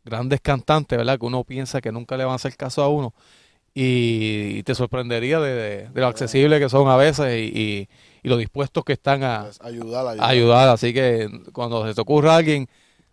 grandes 0.03 0.41
cantantes, 0.41 0.97
¿verdad? 0.97 1.17
Que 1.19 1.25
uno 1.25 1.43
piensa 1.45 1.79
que 1.79 1.91
nunca 1.93 2.17
le 2.17 2.25
van 2.25 2.33
a 2.33 2.35
hacer 2.35 2.57
caso 2.57 2.81
a 2.83 2.89
uno. 2.89 3.13
Y, 3.79 4.63
te 4.63 4.73
sorprendería 4.73 5.39
de, 5.39 5.53
de- 5.53 5.89
de 5.89 6.01
lo 6.01 6.07
accesible 6.07 6.59
que 6.59 6.67
son 6.67 6.87
a 6.89 6.95
veces 6.97 7.27
y, 7.37 7.55
y- 7.55 7.89
y 8.23 8.27
lo 8.29 8.35
dispuestos 8.37 8.83
que 8.83 8.93
están 8.93 9.21
a, 9.23 9.43
Pues, 9.43 9.61
ayudar, 9.61 10.17
a 10.19 10.27
ayudar. 10.27 10.67
Así 10.69 10.95
que 10.95 11.29
cuando 11.53 11.85
se 11.87 11.93
te 11.93 12.01
ocurra 12.01 12.37
alguien, 12.37 12.67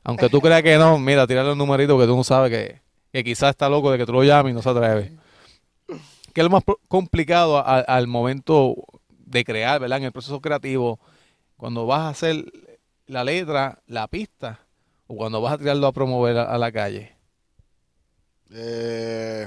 aunque 0.05 0.31
tú 0.31 0.41
creas 0.41 0.63
que 0.63 0.79
no, 0.79 0.99
mira, 0.99 1.27
tirarle 1.27 1.53
un 1.53 1.59
numerito 1.59 1.99
que 1.99 2.07
tú 2.07 2.17
no 2.17 2.25
sabes 2.25 2.51
que, 2.51 2.81
que 3.13 3.23
quizás 3.23 3.51
está 3.51 3.69
loco 3.69 3.91
de 3.91 3.99
que 3.99 4.07
tú 4.07 4.13
lo 4.15 4.25
llames 4.25 4.53
y 4.53 4.55
no 4.55 4.63
se 4.63 4.71
atreve. 4.71 5.13
¿Qué 6.33 6.41
es 6.41 6.45
lo 6.45 6.51
más 6.51 6.63
complicado 6.89 7.59
a- 7.59 7.81
al 7.81 8.07
momento 8.07 8.75
de 9.11 9.45
crear, 9.45 9.79
¿verdad? 9.81 9.99
En 9.99 10.05
el 10.05 10.13
proceso 10.13 10.41
creativo, 10.41 10.99
cuando 11.59 11.85
vas 11.87 12.01
a 12.01 12.09
hacer 12.09 12.43
la 13.07 13.23
letra, 13.23 13.81
la 13.87 14.09
pista, 14.09 14.61
o 15.09 15.15
cuando 15.17 15.43
vas 15.43 15.53
a 15.53 15.59
tirarlo 15.59 15.87
a 15.87 15.93
promover 15.93 16.39
a, 16.39 16.45
a 16.45 16.57
la 16.57 16.73
calle. 16.73 17.13
Eh, 18.51 19.47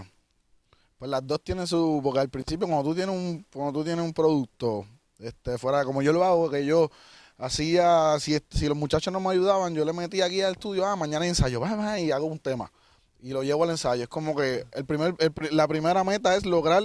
pues 0.97 1.11
las 1.11 1.25
dos 1.25 1.41
tienen 1.43 1.67
su, 1.67 1.99
porque 2.03 2.19
al 2.19 2.29
principio 2.29 2.67
cuando 2.67 2.89
tú 2.89 2.95
tienes 2.95 3.15
un, 3.15 3.45
cuando 3.51 3.79
tú 3.79 3.85
tienes 3.85 4.03
un 4.03 4.13
producto, 4.13 4.85
este, 5.19 5.57
fuera 5.57 5.85
como 5.85 6.01
yo 6.01 6.13
lo 6.13 6.23
hago, 6.23 6.49
que 6.49 6.65
yo 6.65 6.89
hacía, 7.37 8.19
si, 8.19 8.37
si 8.49 8.67
los 8.67 8.77
muchachos 8.77 9.13
no 9.13 9.19
me 9.19 9.31
ayudaban, 9.31 9.75
yo 9.75 9.85
le 9.85 9.93
metía 9.93 10.25
aquí 10.25 10.41
al 10.41 10.53
estudio, 10.53 10.85
ah, 10.85 10.95
mañana 10.95 11.25
ensayo, 11.27 11.59
va, 11.59 11.99
y 11.99 12.11
hago 12.11 12.25
un 12.25 12.39
tema. 12.39 12.71
Y 13.19 13.31
lo 13.31 13.43
llevo 13.43 13.63
al 13.63 13.71
ensayo. 13.71 14.03
Es 14.03 14.09
como 14.09 14.35
que 14.35 14.65
el 14.73 14.85
primer, 14.85 15.15
el 15.19 15.33
la 15.51 15.67
primera 15.67 16.03
meta 16.03 16.35
es 16.35 16.45
lograr 16.45 16.83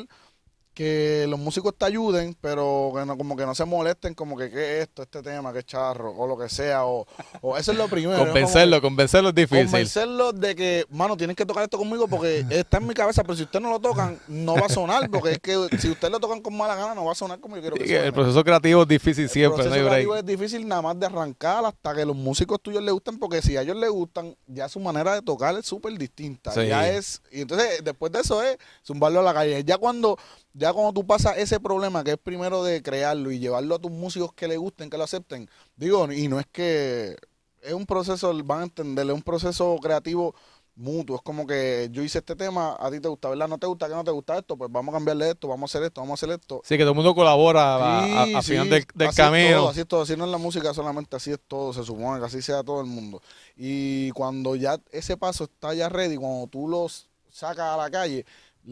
que 0.74 1.26
los 1.28 1.38
músicos 1.38 1.74
te 1.76 1.84
ayuden, 1.84 2.36
pero 2.40 2.92
que 2.94 3.04
no, 3.04 3.16
como 3.18 3.36
que 3.36 3.44
no 3.44 3.54
se 3.54 3.64
molesten, 3.64 4.14
como 4.14 4.36
que 4.36 4.50
qué 4.50 4.78
es 4.78 4.82
esto, 4.88 5.02
este 5.02 5.22
tema, 5.22 5.52
qué 5.52 5.62
charro, 5.62 6.14
o 6.16 6.26
lo 6.26 6.38
que 6.38 6.48
sea, 6.48 6.86
o, 6.86 7.06
o 7.40 7.56
eso 7.56 7.72
es 7.72 7.78
lo 7.78 7.88
primero. 7.88 8.18
como 8.18 8.32
Convencerlo, 8.32 8.80
convencerlo 8.80 9.28
es 9.30 9.34
difícil. 9.34 9.66
convencerlos 9.66 10.40
de 10.40 10.54
que, 10.54 10.86
mano, 10.90 11.16
tienen 11.16 11.36
que 11.36 11.44
tocar 11.44 11.64
esto 11.64 11.76
conmigo 11.76 12.08
porque 12.08 12.44
está 12.50 12.78
en 12.78 12.86
mi 12.86 12.94
cabeza, 12.94 13.22
pero 13.22 13.36
si 13.36 13.42
ustedes 13.42 13.62
no 13.62 13.70
lo 13.70 13.80
tocan, 13.80 14.18
no 14.28 14.54
va 14.54 14.66
a 14.66 14.68
sonar, 14.68 15.10
porque 15.10 15.32
es 15.32 15.38
que 15.38 15.54
si 15.78 15.90
ustedes 15.90 16.10
lo 16.10 16.20
tocan 16.20 16.40
con 16.40 16.56
mala 16.56 16.74
gana, 16.74 16.94
no 16.94 17.04
va 17.04 17.12
a 17.12 17.16
sonar 17.16 17.38
como 17.40 17.56
yo 17.56 17.62
quiero 17.62 17.76
que 17.76 17.86
suene. 17.86 18.06
el 18.06 18.12
proceso 18.12 18.42
creativo 18.42 18.82
es 18.82 18.88
difícil 18.88 19.24
El 19.24 19.30
siempre, 19.30 19.58
no 19.58 19.64
proceso 19.64 19.86
creativo 19.86 20.16
es 20.16 20.24
difícil 20.26 20.66
nada 20.66 20.82
más 20.82 20.98
de 20.98 21.06
arrancar 21.06 21.64
hasta 21.64 21.94
que 21.94 22.04
los 22.04 22.16
músicos 22.16 22.60
tuyos 22.60 22.82
les 22.82 22.92
gusten, 22.92 23.18
porque 23.18 23.42
si 23.42 23.56
a 23.56 23.62
ellos 23.62 23.76
les 23.76 23.90
gustan, 23.90 24.34
ya 24.46 24.68
su 24.68 24.80
manera 24.80 25.14
de 25.14 25.22
tocar 25.22 25.54
es 25.56 25.66
súper 25.66 25.96
distinta. 25.98 26.52
Sí. 26.52 26.66
Ya 26.66 26.88
es, 26.88 27.20
y 27.30 27.42
entonces 27.42 27.82
después 27.84 28.10
de 28.12 28.20
eso 28.20 28.42
es 28.42 28.56
zumbarlo 28.86 29.20
a 29.20 29.22
la 29.22 29.34
calle. 29.34 29.62
Ya 29.64 29.78
cuando, 29.78 30.18
ya 30.54 30.72
cuando 30.72 30.92
tú 30.92 31.06
pasas 31.06 31.38
ese 31.38 31.60
problema, 31.60 32.04
que 32.04 32.12
es 32.12 32.18
primero 32.18 32.62
de 32.62 32.82
crearlo 32.82 33.30
y 33.30 33.38
llevarlo 33.38 33.74
a 33.76 33.78
tus 33.78 33.90
músicos 33.90 34.32
que 34.34 34.48
les 34.48 34.58
gusten, 34.58 34.90
que 34.90 34.98
lo 34.98 35.04
acepten, 35.04 35.48
digo, 35.76 36.10
y 36.12 36.28
no 36.28 36.38
es 36.40 36.46
que 36.50 37.16
es 37.62 37.72
un 37.72 37.86
proceso, 37.86 38.32
van 38.44 38.60
a 38.60 38.62
entenderle, 38.64 39.12
es 39.12 39.16
un 39.16 39.22
proceso 39.22 39.76
creativo 39.80 40.34
mutuo. 40.74 41.16
Es 41.16 41.22
como 41.22 41.46
que 41.46 41.88
yo 41.92 42.02
hice 42.02 42.18
este 42.18 42.34
tema, 42.34 42.76
a 42.80 42.90
ti 42.90 42.98
te 42.98 43.08
gusta, 43.08 43.28
¿verdad? 43.28 43.46
¿No 43.46 43.58
te 43.58 43.66
gusta? 43.66 43.88
¿Qué 43.88 43.94
no 43.94 44.02
te 44.04 44.10
gusta 44.10 44.38
esto? 44.38 44.56
Pues 44.56 44.70
vamos 44.72 44.92
a 44.94 44.96
cambiarle 44.98 45.30
esto, 45.30 45.46
vamos 45.48 45.70
a 45.72 45.78
hacer 45.78 45.86
esto, 45.86 46.00
vamos 46.00 46.20
a 46.22 46.26
hacer 46.26 46.38
esto. 46.40 46.60
Sí, 46.64 46.76
que 46.76 46.82
todo 46.82 46.90
el 46.90 46.96
mundo 46.96 47.14
colabora 47.14 47.76
a- 47.76 48.22
a- 48.22 48.24
Sí, 48.24 48.34
al 48.34 48.42
sí, 48.42 48.50
final 48.52 48.68
del, 48.70 48.86
del 48.94 49.08
así 49.08 49.22
es 49.22 49.26
camino. 49.28 49.56
todo, 49.58 49.68
así 49.68 49.80
es 49.80 49.86
todo, 49.86 50.02
así 50.02 50.16
no 50.16 50.24
es 50.24 50.30
la 50.30 50.38
música 50.38 50.74
solamente, 50.74 51.16
así 51.16 51.30
es 51.30 51.38
todo, 51.46 51.72
se 51.72 51.84
supone 51.84 52.18
que 52.20 52.26
así 52.26 52.42
sea 52.42 52.62
todo 52.64 52.80
el 52.80 52.86
mundo. 52.86 53.20
Y 53.56 54.10
cuando 54.12 54.56
ya 54.56 54.80
ese 54.90 55.16
paso 55.16 55.44
está 55.44 55.74
ya 55.74 55.88
ready, 55.88 56.16
cuando 56.16 56.46
tú 56.46 56.66
los 56.68 57.08
sacas 57.30 57.66
a 57.74 57.76
la 57.76 57.90
calle, 57.90 58.24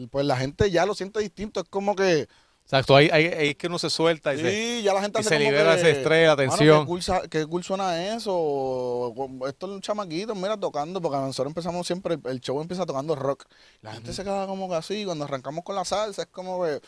pues 0.09 0.25
la 0.25 0.37
gente 0.37 0.69
ya 0.71 0.85
lo 0.85 0.93
siente 0.95 1.19
distinto, 1.19 1.59
es 1.61 1.69
como 1.69 1.95
que... 1.95 2.27
Exacto, 2.63 2.95
ahí, 2.95 3.09
ahí- 3.11 3.25
ahí 3.25 3.47
es 3.49 3.55
que 3.57 3.67
uno 3.67 3.77
se 3.79 3.89
suelta 3.89 4.33
y 4.33 4.37
se, 4.37 4.51
Sí, 4.77 4.83
ya 4.83 4.93
la 4.93 5.01
gente 5.01 5.19
y 5.19 5.23
se 5.23 5.37
libera 5.39 5.73
que, 5.75 5.81
ese 5.81 5.91
estrés, 5.91 6.27
la 6.27 6.35
"Mano, 6.37 6.49
tensión. 6.51 6.79
¿qué, 6.81 6.85
cool, 6.85 7.03
sa- 7.03 7.27
qué 7.27 7.45
cool 7.45 7.63
suena 7.63 8.15
eso? 8.15 8.33
O, 8.33 9.07
o, 9.13 9.47
Estos 9.47 9.69
son 9.71 9.81
chamaquitos, 9.81 10.37
mira, 10.37 10.55
tocando, 10.57 11.01
porque 11.01 11.17
nosotros 11.17 11.47
empezamos 11.49 11.85
siempre, 11.85 12.13
el, 12.13 12.21
el 12.31 12.39
show 12.39 12.61
empieza 12.61 12.85
tocando 12.85 13.15
rock. 13.15 13.45
La 13.81 13.91
gente 13.93 14.13
se 14.13 14.23
queda 14.23 14.47
como 14.47 14.69
que 14.69 14.75
así, 14.75 15.03
cuando 15.05 15.25
arrancamos 15.25 15.63
con 15.65 15.75
la 15.75 15.83
salsa, 15.83 16.21
es 16.21 16.27
como 16.29 16.63
que 16.63 16.79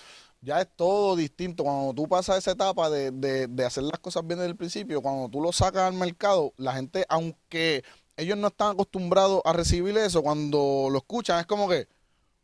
ya 0.42 0.62
es 0.62 0.68
todo 0.76 1.16
distinto. 1.18 1.64
Cuando 1.64 1.94
tú 1.94 2.08
pasas 2.08 2.38
esa 2.38 2.52
etapa 2.52 2.90
de, 2.90 3.12
de, 3.12 3.48
de 3.48 3.66
hacer 3.66 3.84
las 3.84 4.00
cosas 4.00 4.26
bien 4.26 4.40
desde 4.40 4.52
el 4.52 4.56
principio, 4.56 5.02
cuando 5.02 5.28
tú 5.28 5.42
lo 5.42 5.52
sacas 5.52 5.84
al 5.84 5.94
mercado, 5.96 6.54
la 6.58 6.74
gente, 6.74 7.06
aunque 7.10 7.84
ellos 8.16 8.38
no 8.38 8.48
están 8.48 8.72
acostumbrados 8.74 9.42
a 9.44 9.52
recibir 9.54 9.98
eso, 9.98 10.22
cuando 10.22 10.88
lo 10.90 10.98
escuchan, 11.00 11.40
es 11.40 11.46
como 11.46 11.68
que, 11.68 11.88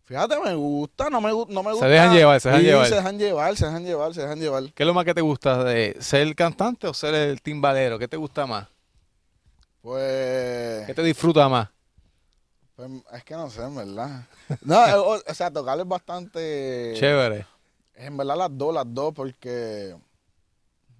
fíjate, 0.10 0.39
me 0.43 0.56
gusta, 0.56 1.10
no 1.12 1.22
me, 1.22 1.30
no 1.30 1.63
me 1.63 1.72
gusta. 1.72 1.88
dejan 1.88 2.12
llevar, 2.13 2.41
se 2.41 2.50
dejan 2.50 2.62
Sí, 2.62 2.67
llevar. 2.67 2.88
Se 2.88 2.95
dejan 2.95 3.17
llevar, 3.19 3.56
se 3.56 3.65
dejan 3.67 3.86
llevar, 3.86 4.13
se 4.15 4.22
dejan 4.22 4.39
llevar. 4.39 4.63
¿Qué 4.74 4.84
es 4.84 4.88
lo 4.88 4.93
más 4.95 5.06
que 5.06 5.13
te 5.13 5.22
gusta 5.22 5.63
de 5.63 5.95
ser 6.00 6.22
el 6.22 6.36
cantante 6.36 6.88
o 6.88 6.93
ser 6.93 7.13
el 7.13 7.41
timbalero? 7.41 7.98
¿Qué 8.00 8.08
te 8.08 8.17
gusta 8.17 8.45
más? 8.48 8.67
Pues... 9.82 10.86
¿Qué 10.88 10.93
te 10.93 11.04
disfruta 11.04 11.48
más? 11.48 11.69
Pues, 12.76 12.89
es 13.13 13.24
que 13.24 13.34
no 13.36 13.50
sé, 13.50 13.62
en 13.62 13.76
verdad. 13.76 14.24
No, 14.62 14.80
o, 15.04 15.15
o 15.15 15.34
sea, 15.34 15.52
tocar 15.52 15.80
es 15.80 15.88
bastante... 15.88 16.93
Chévere. 16.98 17.45
En 17.95 18.17
verdad 18.17 18.36
las 18.38 18.50
dos, 18.58 18.74
las 18.74 18.86
dos, 18.88 19.13
porque... 19.13 19.95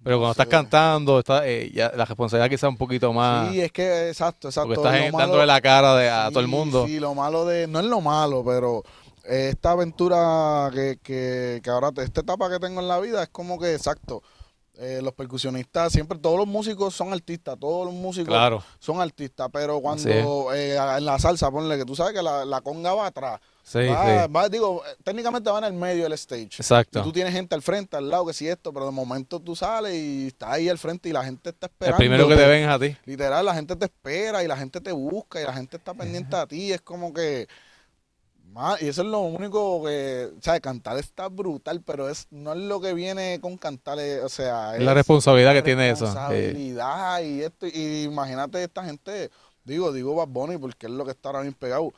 Pero 0.02 0.16
cuando 0.16 0.30
estás 0.30 0.46
cantando, 0.46 1.18
está, 1.18 1.46
eh, 1.46 1.70
ya 1.74 1.92
la 1.94 2.06
responsabilidad 2.06 2.48
quizá 2.48 2.68
un 2.70 2.78
poquito 2.78 3.12
más. 3.12 3.50
Sí, 3.50 3.60
es 3.60 3.70
que, 3.70 4.08
exacto, 4.08 4.48
exacto. 4.48 4.68
porque 4.74 4.88
estás 4.88 4.94
en- 5.06 5.12
malo- 5.12 5.18
dándole 5.18 5.44
la 5.46 5.60
cara 5.60 5.94
de, 5.96 6.08
a 6.08 6.28
Sí, 6.28 6.32
todo 6.32 6.40
el 6.40 6.48
mundo. 6.48 6.86
Sí, 6.86 6.98
lo 6.98 7.14
malo 7.14 7.44
de. 7.44 7.66
No 7.66 7.80
es 7.80 7.84
lo 7.84 8.00
malo, 8.00 8.42
pero 8.42 8.82
esta 9.24 9.72
aventura 9.72 10.70
que, 10.72 10.98
que, 11.02 11.60
que 11.62 11.70
ahora, 11.70 11.90
esta 12.02 12.20
etapa 12.20 12.50
que 12.50 12.58
tengo 12.58 12.80
en 12.80 12.88
la 12.88 12.98
vida 13.00 13.22
es 13.22 13.28
como 13.28 13.58
que, 13.58 13.74
exacto. 13.74 14.22
eh, 14.74 15.00
los 15.02 15.12
percusionistas, 15.12 15.92
siempre 15.92 16.18
todos 16.18 16.38
los 16.38 16.46
músicos 16.46 16.94
son 16.94 17.12
artistas, 17.12 17.58
todos 17.60 17.84
los 17.84 17.94
músicos 17.94 18.28
Claro. 18.28 18.62
son 18.78 19.00
artistas, 19.00 19.48
pero 19.52 19.78
cuando 19.80 20.08
eh, 20.54 20.76
en 20.76 21.04
la 21.04 21.18
salsa, 21.18 21.50
ponle 21.50 21.76
que 21.76 21.84
tú 21.84 21.94
sabes 21.94 22.14
que 22.14 22.22
la, 22.22 22.44
la 22.46 22.60
conga 22.62 22.94
va 22.94 23.06
atrás. 23.08 23.40
Sí, 23.62 23.78
va, 23.86 24.24
sí. 24.26 24.32
va, 24.32 24.48
digo, 24.48 24.82
eh, 24.84 24.96
técnicamente 25.04 25.50
va 25.50 25.58
en 25.58 25.64
el 25.64 25.72
medio 25.74 26.04
del 26.04 26.14
stage. 26.14 26.42
Y 26.44 26.62
Exacto. 26.62 27.02
tú 27.02 27.12
tienes 27.12 27.32
gente 27.34 27.54
al 27.54 27.60
frente, 27.62 27.96
al 27.96 28.08
lado, 28.08 28.24
que 28.26 28.32
sí 28.32 28.48
esto, 28.48 28.72
pero 28.72 28.86
de 28.86 28.90
momento 28.92 29.38
tú 29.38 29.54
sales 29.54 29.94
y 29.94 30.28
estás 30.28 30.48
ahí 30.54 30.68
al 30.68 30.78
frente 30.78 31.08
y 31.08 31.12
la 31.12 31.24
gente 31.24 31.50
está 31.50 31.66
El 31.66 31.72
esperando. 31.72 31.96
primero 31.98 32.26
que 32.28 32.36
te 32.36 32.46
ven 32.48 32.62
es 32.64 32.68
a 32.68 32.78
ti. 32.78 32.96
Literal, 33.04 33.44
la 33.44 33.54
gente 33.54 33.76
te 33.76 33.84
espera 33.84 34.42
y 34.42 34.48
la 34.48 34.56
gente 34.56 34.80
te 34.80 34.92
busca 34.92 35.40
y 35.40 35.44
la 35.44 35.52
gente 35.52 35.76
está 35.76 35.92
pendiente 35.94 36.34
a 36.36 36.46
ti. 36.46 36.72
Es 36.72 36.80
como 36.80 37.12
que. 37.12 37.46
Y 38.80 38.88
eso 38.88 39.02
es 39.02 39.08
lo 39.08 39.20
único 39.20 39.82
que. 39.84 40.28
O 40.38 40.42
sea, 40.42 40.58
cantar 40.60 40.98
está 40.98 41.28
brutal, 41.28 41.82
pero 41.82 42.08
es 42.08 42.26
no 42.30 42.52
es 42.52 42.58
lo 42.58 42.80
que 42.80 42.94
viene 42.94 43.38
con 43.40 43.56
cantar. 43.56 43.98
eh, 44.00 44.20
O 44.22 44.28
sea, 44.28 44.76
Es 44.76 44.82
la 44.82 44.94
responsabilidad 44.94 45.52
que 45.52 45.62
tiene 45.62 45.90
eso. 45.90 46.04
Eh, 46.04 46.08
Responsabilidad 46.08 47.22
y 47.22 47.42
esto. 47.42 47.66
Y 47.66 48.02
imagínate 48.04 48.62
esta 48.62 48.84
gente. 48.84 49.30
Digo, 49.64 49.92
digo 49.92 50.14
Bad 50.14 50.28
Bunny 50.28 50.58
porque 50.58 50.86
es 50.86 50.92
lo 50.92 51.04
que 51.04 51.12
está 51.12 51.28
ahora 51.28 51.42
bien 51.42 51.54
pegado. 51.54 51.92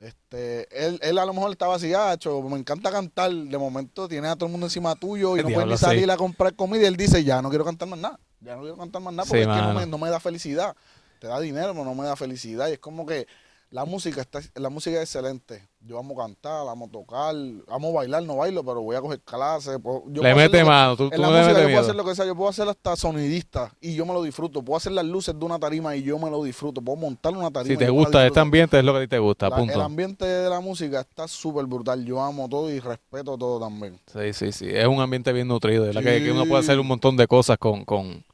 Este, 0.00 0.68
él, 0.86 1.00
él 1.02 1.18
a 1.18 1.24
lo 1.24 1.32
mejor 1.32 1.50
estaba 1.50 1.74
así, 1.74 1.90
gacho, 1.90 2.40
me 2.42 2.56
encanta 2.58 2.90
cantar. 2.92 3.32
De 3.32 3.58
momento 3.58 4.06
tienes 4.06 4.30
a 4.30 4.36
todo 4.36 4.46
el 4.46 4.52
mundo 4.52 4.66
encima 4.66 4.94
tuyo 4.94 5.36
y 5.36 5.40
El 5.40 5.46
no 5.46 5.48
puedes 5.48 5.58
diablo, 5.58 5.72
ni 5.74 5.78
salir 5.78 6.04
sí. 6.04 6.10
a 6.10 6.16
comprar 6.16 6.54
comida. 6.54 6.82
Y 6.82 6.86
él 6.86 6.96
dice, 6.96 7.24
ya 7.24 7.42
no 7.42 7.48
quiero 7.48 7.64
cantar 7.64 7.88
más 7.88 7.98
nada. 7.98 8.20
Ya 8.40 8.54
no 8.54 8.60
quiero 8.60 8.76
cantar 8.76 9.02
más 9.02 9.12
nada 9.12 9.24
Sí, 9.24 9.30
porque 9.30 9.42
es 9.42 9.48
que 9.48 9.62
no 9.62 9.74
me, 9.74 9.86
no 9.86 9.98
me 9.98 10.10
da 10.10 10.20
felicidad. 10.20 10.76
Te 11.18 11.26
da 11.26 11.40
dinero, 11.40 11.72
pero 11.72 11.84
no 11.84 11.94
me 11.96 12.04
da 12.04 12.14
felicidad. 12.14 12.68
Y 12.68 12.74
es 12.74 12.78
como 12.78 13.04
que 13.04 13.26
la 13.70 13.84
música 13.84 14.22
está, 14.22 14.40
la 14.54 14.70
música 14.70 14.96
es 14.96 15.02
excelente. 15.02 15.68
Yo 15.80 15.98
amo 15.98 16.16
cantar, 16.16 16.66
amo 16.68 16.88
tocar, 16.90 17.34
amo 17.68 17.92
bailar, 17.92 18.22
no 18.22 18.36
bailo, 18.36 18.64
pero 18.64 18.80
voy 18.82 18.96
a 18.96 19.00
coger 19.00 19.20
clases. 19.20 19.78
puedo- 19.78 20.04
yo 20.08 20.22
le 20.22 20.34
mete 20.34 20.64
mano. 20.64 20.96
Tú, 20.96 21.04
en 21.04 21.10
tú 21.10 21.20
la 21.20 21.28
no 21.28 21.38
música 21.38 21.60
yo 21.60 21.66
puedo 21.68 21.80
hacer 21.80 21.94
lo 21.94 22.04
que 22.04 22.14
sea, 22.14 22.24
yo 22.26 22.34
puedo 22.34 22.48
hacer 22.50 22.68
hasta 22.68 22.96
sonidista 22.96 23.72
y 23.80 23.94
yo 23.94 24.06
me 24.06 24.12
lo 24.14 24.22
disfruto. 24.22 24.62
Puedo 24.62 24.76
hacer 24.78 24.92
las 24.92 25.04
luces 25.04 25.38
de 25.38 25.44
una 25.44 25.58
tarima 25.58 25.94
y 25.94 26.02
yo 26.02 26.18
me 26.18 26.30
lo 26.30 26.42
disfruto. 26.42 26.80
Puedo 26.80 26.96
montar 26.96 27.32
una 27.36 27.50
tarima. 27.50 27.74
Si 27.74 27.78
te 27.78 27.90
gusta 27.90 28.26
este 28.26 28.40
ambiente, 28.40 28.78
es 28.78 28.84
lo 28.84 28.92
que 28.92 28.98
a 28.98 29.02
ti 29.02 29.08
te 29.08 29.18
gusta. 29.18 29.48
La- 29.50 29.62
el 29.62 29.80
ambiente 29.80 30.24
de 30.24 30.48
la 30.48 30.60
música 30.60 31.00
está 31.00 31.28
súper 31.28 31.66
brutal. 31.66 32.04
Yo 32.04 32.20
amo 32.22 32.48
todo 32.48 32.70
y 32.70 32.80
respeto 32.80 33.36
todo 33.36 33.60
también. 33.60 34.00
Sí, 34.12 34.32
sí, 34.32 34.50
sí. 34.52 34.66
Es 34.70 34.86
un 34.86 35.00
ambiente 35.00 35.30
bien 35.32 35.46
nutrido. 35.46 35.90
Sí. 35.92 35.98
que 36.02 36.32
uno 36.32 36.46
puede 36.46 36.60
hacer 36.60 36.80
un 36.80 36.86
montón 36.86 37.16
de 37.18 37.26
cosas 37.26 37.58
con, 37.58 37.84
con, 37.84 38.24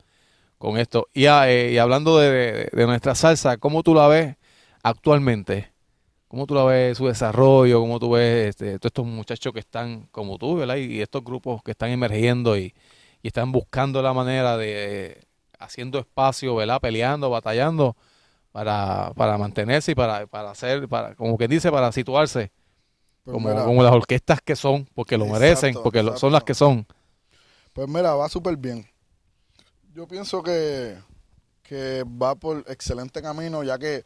con 0.58 0.78
esto. 0.78 1.08
Y, 1.12 1.26
ah, 1.26 1.50
eh, 1.50 1.72
y 1.72 1.78
hablando 1.78 2.18
de, 2.18 2.30
de- 2.30 2.68
de 2.72 2.86
nuestra 2.86 3.14
salsa, 3.14 3.56
¿cómo 3.58 3.82
tú 3.82 3.94
la 3.94 4.06
ves 4.08 4.36
actualmente? 4.84 5.72
¿Cómo 6.28 6.46
tú 6.46 6.54
la 6.54 6.64
ves 6.64 6.98
su 6.98 7.06
desarrollo? 7.08 7.80
¿Cómo 7.80 8.00
tú 8.00 8.12
ves 8.12 8.50
este, 8.50 8.78
todos 8.78 8.90
estos 8.90 9.06
muchachos 9.06 9.52
que 9.52 9.60
están 9.60 10.08
como 10.12 10.38
tú, 10.38 10.56
¿verdad? 10.56 10.76
Y, 10.76 11.00
estos 11.02 11.24
grupos 11.24 11.62
que 11.64 11.72
están 11.72 11.90
emergiendo 11.90 12.58
y, 12.58 12.74
y 13.22 13.28
están 13.28 13.52
buscando 13.52 14.02
la 14.02 14.12
manera 14.14 14.56
de 14.58 15.20
haciendo 15.60 15.98
espacio, 16.00 16.56
¿verdad? 16.56 16.80
Peleando, 16.80 17.30
batallando 17.30 17.96
para, 18.52 19.12
para 19.16 19.38
mantenerse 19.38 19.92
y 19.92 19.96
para, 19.96 20.26
para 20.28 20.50
hacer, 20.52 20.88
para, 20.88 21.14
como 21.16 21.38
quien 21.38 21.50
dice, 21.50 21.70
para 21.72 21.92
situarse 21.92 22.52
Pues 23.24 23.36
como, 23.36 23.48
mira, 23.48 23.64
como 23.64 23.82
las 23.82 23.92
orquestas 23.92 24.40
que 24.42 24.56
son, 24.56 24.88
porque 24.94 25.18
lo 25.18 25.26
merecen, 25.26 25.78
porque 25.82 26.02
lo- 26.02 26.16
son 26.16 26.32
las 26.32 26.44
que 26.44 26.54
son. 26.54 26.86
Pues 27.72 27.88
mira, 27.88 28.14
va 28.14 28.28
súper 28.28 28.56
bien. 28.56 28.86
Yo 29.94 30.06
pienso 30.08 30.42
que, 30.42 30.96
que 31.62 32.04
va 32.04 32.34
por 32.34 32.64
excelente 32.68 33.22
camino, 33.22 33.64
ya 33.64 33.78
que 33.78 34.04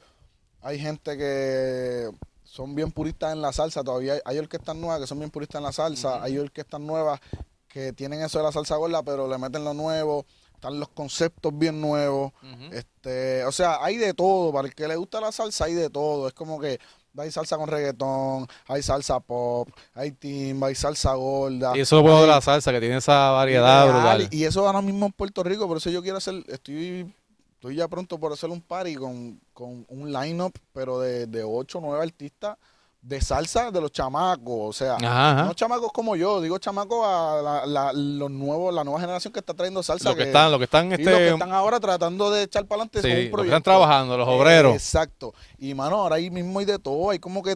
hay 0.68 0.78
gente 0.78 1.16
que 1.16 2.10
son 2.44 2.74
bien 2.74 2.92
puristas 2.92 3.32
en 3.32 3.40
la 3.40 3.52
salsa. 3.52 3.82
Todavía 3.82 4.14
hay, 4.14 4.20
hay 4.24 4.38
orquestas 4.38 4.76
nuevas 4.76 5.00
que 5.00 5.06
son 5.06 5.18
bien 5.18 5.30
puristas 5.30 5.60
en 5.60 5.64
la 5.64 5.72
salsa. 5.72 6.22
Hay 6.22 6.36
orquestas 6.38 6.80
nuevas 6.80 7.20
que 7.68 7.94
tienen 7.94 8.20
eso 8.20 8.38
de 8.38 8.44
la 8.44 8.52
salsa 8.52 8.76
gorda, 8.76 9.02
pero 9.02 9.26
le 9.28 9.38
meten 9.38 9.64
lo 9.64 9.72
nuevo. 9.72 10.26
Están 10.54 10.78
los 10.78 10.88
conceptos 10.88 11.56
bien 11.56 11.80
nuevos. 11.80 12.32
Este, 12.72 13.44
o 13.44 13.52
sea, 13.52 13.82
hay 13.82 13.96
de 13.96 14.12
todo. 14.12 14.52
Para 14.52 14.68
el 14.68 14.74
que 14.74 14.88
le 14.88 14.96
gusta 14.96 15.20
la 15.20 15.32
salsa, 15.32 15.64
hay 15.64 15.74
de 15.74 15.88
todo. 15.88 16.28
Es 16.28 16.34
como 16.34 16.60
que 16.60 16.78
hay 17.16 17.30
salsa 17.30 17.56
con 17.56 17.68
reggaetón, 17.68 18.46
hay 18.66 18.82
salsa 18.82 19.20
pop, 19.20 19.68
hay 19.94 20.12
timba, 20.12 20.68
hay 20.68 20.74
salsa 20.74 21.14
gorda. 21.14 21.76
Y 21.76 21.80
eso 21.80 21.96
es 21.96 21.98
lo 21.98 22.02
bueno 22.02 22.22
de 22.22 22.28
la 22.28 22.40
salsa, 22.40 22.72
que 22.72 22.80
tiene 22.80 22.98
esa 22.98 23.30
variedad 23.30 23.84
Real, 23.84 23.96
brutal. 23.96 24.28
Y 24.30 24.44
eso 24.44 24.66
ahora 24.66 24.82
mismo 24.82 25.06
en 25.06 25.12
Puerto 25.12 25.42
Rico, 25.42 25.66
por 25.66 25.78
eso 25.78 25.90
yo 25.90 26.02
quiero 26.02 26.18
hacer, 26.18 26.44
estoy, 26.48 27.12
estoy 27.58 27.74
ya 27.74 27.88
pronto 27.88 28.18
por 28.18 28.32
hacer 28.32 28.50
un 28.50 28.60
party 28.62 28.94
con, 28.94 29.40
con 29.52 29.84
un 29.88 30.12
line-up, 30.12 30.52
pero 30.72 31.00
de, 31.00 31.26
de 31.26 31.42
8 31.42 31.78
o 31.78 31.80
9 31.80 32.02
artistas 32.04 32.56
de 33.02 33.20
salsa 33.20 33.70
de 33.70 33.80
los 33.80 33.90
chamacos. 33.92 34.68
O 34.68 34.72
sea, 34.72 34.94
Ajá, 34.96 35.30
ajá. 35.32 35.42
no 35.44 35.54
chamacos 35.54 35.92
como 35.92 36.14
yo, 36.16 36.40
digo 36.40 36.58
chamacos 36.58 37.04
a 37.04 37.40
la, 37.42 37.66
la- 37.66 37.92
los 37.92 38.30
nuevos, 38.30 38.72
la 38.74 38.84
nueva 38.84 39.00
generación 39.00 39.32
que 39.32 39.40
está 39.40 39.54
trayendo 39.54 39.82
salsa. 39.82 40.08
Lo 40.10 40.16
que 40.16 40.24
están, 40.24 40.50
lo 40.52 40.58
que 40.58 40.64
están, 40.64 40.90
y 40.90 40.94
este, 40.94 41.04
los 41.04 41.18
que 41.18 41.28
están 41.30 41.52
ahora 41.52 41.80
tratando 41.80 42.30
de 42.30 42.44
echar 42.44 42.64
para 42.66 42.82
adelante 42.82 43.02
sí, 43.02 43.30
que 43.30 43.42
están 43.44 43.62
trabajando, 43.62 44.16
los 44.16 44.28
obreros. 44.28 44.74
Exacto. 44.74 45.34
Y 45.58 45.74
mano, 45.74 45.96
ahora 45.96 46.16
ahí 46.16 46.30
mismo 46.30 46.58
hay 46.60 46.64
de 46.64 46.78
todo, 46.78 47.10
hay 47.10 47.18
como 47.18 47.42
que, 47.42 47.52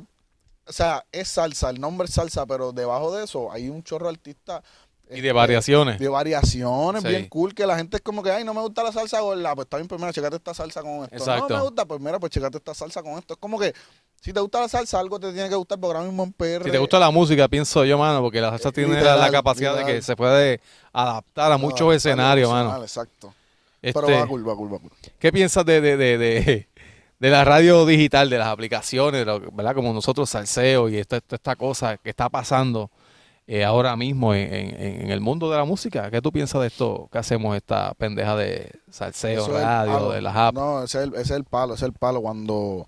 o 0.66 0.72
sea, 0.72 1.04
es 1.10 1.28
salsa, 1.28 1.70
el 1.70 1.80
nombre 1.80 2.06
es 2.06 2.14
salsa, 2.14 2.46
pero 2.46 2.70
debajo 2.72 3.14
de 3.14 3.24
eso 3.24 3.50
hay 3.50 3.68
un 3.68 3.82
chorro 3.82 4.06
de 4.06 4.12
artistas. 4.12 4.62
Y 5.12 5.16
este, 5.16 5.26
de 5.28 5.32
variaciones. 5.32 5.98
de 5.98 6.08
variaciones, 6.08 7.02
Sí. 7.02 7.08
bien 7.08 7.28
cool, 7.28 7.54
que 7.54 7.66
la 7.66 7.76
gente 7.76 7.96
es 7.98 8.02
como 8.02 8.22
que, 8.22 8.30
ay, 8.30 8.44
no 8.44 8.54
me 8.54 8.60
gusta 8.60 8.82
la 8.82 8.92
salsa 8.92 9.20
gorda, 9.20 9.54
pues 9.54 9.66
está 9.66 9.76
bien, 9.76 9.88
pues 9.88 10.00
mira, 10.00 10.12
checate 10.12 10.36
esta 10.36 10.54
salsa 10.54 10.82
con 10.82 11.04
esto. 11.04 11.16
Exacto. 11.16 11.48
No 11.50 11.56
me 11.56 11.62
gusta, 11.64 11.84
pues 11.84 12.00
mira, 12.00 12.18
pues 12.18 12.30
checate 12.32 12.58
esta 12.58 12.74
salsa 12.74 13.02
con 13.02 13.12
esto. 13.18 13.34
Es 13.34 13.40
como 13.40 13.58
que, 13.58 13.72
si 14.20 14.32
te 14.32 14.40
gusta 14.40 14.60
la 14.60 14.68
salsa, 14.68 14.98
algo 15.00 15.18
te 15.20 15.32
tiene 15.32 15.48
que 15.48 15.54
gustar, 15.54 15.78
porque 15.78 15.96
ahora 15.96 16.06
mismo 16.08 16.22
en 16.24 16.32
PR... 16.32 16.64
Si 16.64 16.70
te 16.70 16.78
gusta 16.78 16.98
la 16.98 17.10
música, 17.10 17.48
pienso 17.48 17.84
yo, 17.84 17.98
mano, 17.98 18.20
porque 18.20 18.40
la 18.40 18.50
salsa 18.50 18.72
tiene 18.72 18.94
la- 18.94 18.98
Literal, 19.00 19.30
capacidad 19.32 19.76
de 19.76 19.84
que 19.84 20.02
se 20.02 20.16
puede 20.16 20.60
adaptar 20.92 21.52
a 21.52 21.58
muchos 21.58 21.94
escenarios, 21.94 22.50
mano. 22.50 22.80
Exacto. 22.82 23.34
Este, 23.80 24.00
Pero 24.00 24.16
va 24.20 24.26
cool, 24.26 24.48
va 24.48 24.54
cool, 24.56 24.72
va 24.74 24.78
cool. 24.78 24.92
¿Qué 25.18 25.32
piensas 25.32 25.64
de, 25.66 25.80
de, 25.80 25.96
de, 25.96 26.16
de, 26.18 26.68
de 27.18 27.30
la 27.30 27.44
radio 27.44 27.84
digital, 27.84 28.30
de 28.30 28.38
las 28.38 28.46
aplicaciones, 28.46 29.20
de 29.20 29.24
lo- 29.24 29.40
¿verdad? 29.50 29.74
Como 29.74 29.92
nosotros, 29.92 30.30
Salseo 30.30 30.88
y 30.88 30.98
esta, 30.98 31.16
esta, 31.16 31.34
esta 31.34 31.56
cosa 31.56 31.96
que 31.96 32.10
está 32.10 32.28
pasando 32.28 32.90
eh, 33.46 33.64
ahora 33.64 33.96
mismo 33.96 34.34
en, 34.34 34.52
en- 34.52 35.00
en 35.02 35.10
el 35.10 35.20
mundo 35.20 35.50
de 35.50 35.56
la 35.56 35.64
música? 35.64 36.10
¿Qué 36.10 36.22
tú 36.22 36.30
piensas 36.32 36.60
de 36.60 36.68
esto 36.68 37.08
que 37.12 37.18
hacemos, 37.18 37.56
esta 37.56 37.92
pendeja 37.94 38.36
de 38.36 38.70
salseo, 38.90 39.42
Eso 39.42 39.52
radio, 39.52 40.10
de 40.10 40.22
las 40.22 40.36
apps? 40.36 40.54
No, 40.58 40.82
ese 40.84 40.98
es, 40.98 41.04
el, 41.04 41.14
ese 41.14 41.22
es 41.22 41.30
el 41.30 41.44
palo, 41.44 41.74
ese 41.74 41.84
es 41.84 41.88
el 41.88 41.94
palo 41.98 42.20
cuando, 42.22 42.86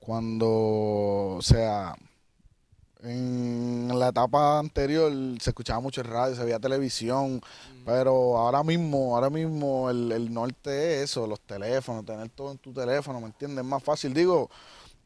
cuando, 0.00 0.46
o 1.36 1.42
sea, 1.42 1.94
en 3.02 3.90
la 3.98 4.08
etapa 4.08 4.58
anterior 4.58 5.12
se 5.40 5.50
escuchaba 5.50 5.80
mucho 5.80 6.00
el 6.00 6.06
radio, 6.06 6.34
se 6.34 6.42
veía 6.44 6.58
televisión, 6.58 7.40
pero 7.84 8.38
ahora 8.38 8.62
mismo, 8.62 9.14
ahora 9.14 9.28
mismo 9.28 9.90
el, 9.90 10.10
el 10.10 10.32
norte 10.32 11.02
es 11.02 11.10
eso, 11.10 11.26
los 11.26 11.40
teléfonos, 11.40 12.04
tener 12.06 12.30
todo 12.30 12.52
en 12.52 12.58
tu 12.58 12.72
teléfono, 12.72 13.20
¿me 13.20 13.26
entiendes? 13.26 13.58
Es 13.62 13.70
más 13.70 13.82
fácil, 13.82 14.14
digo, 14.14 14.48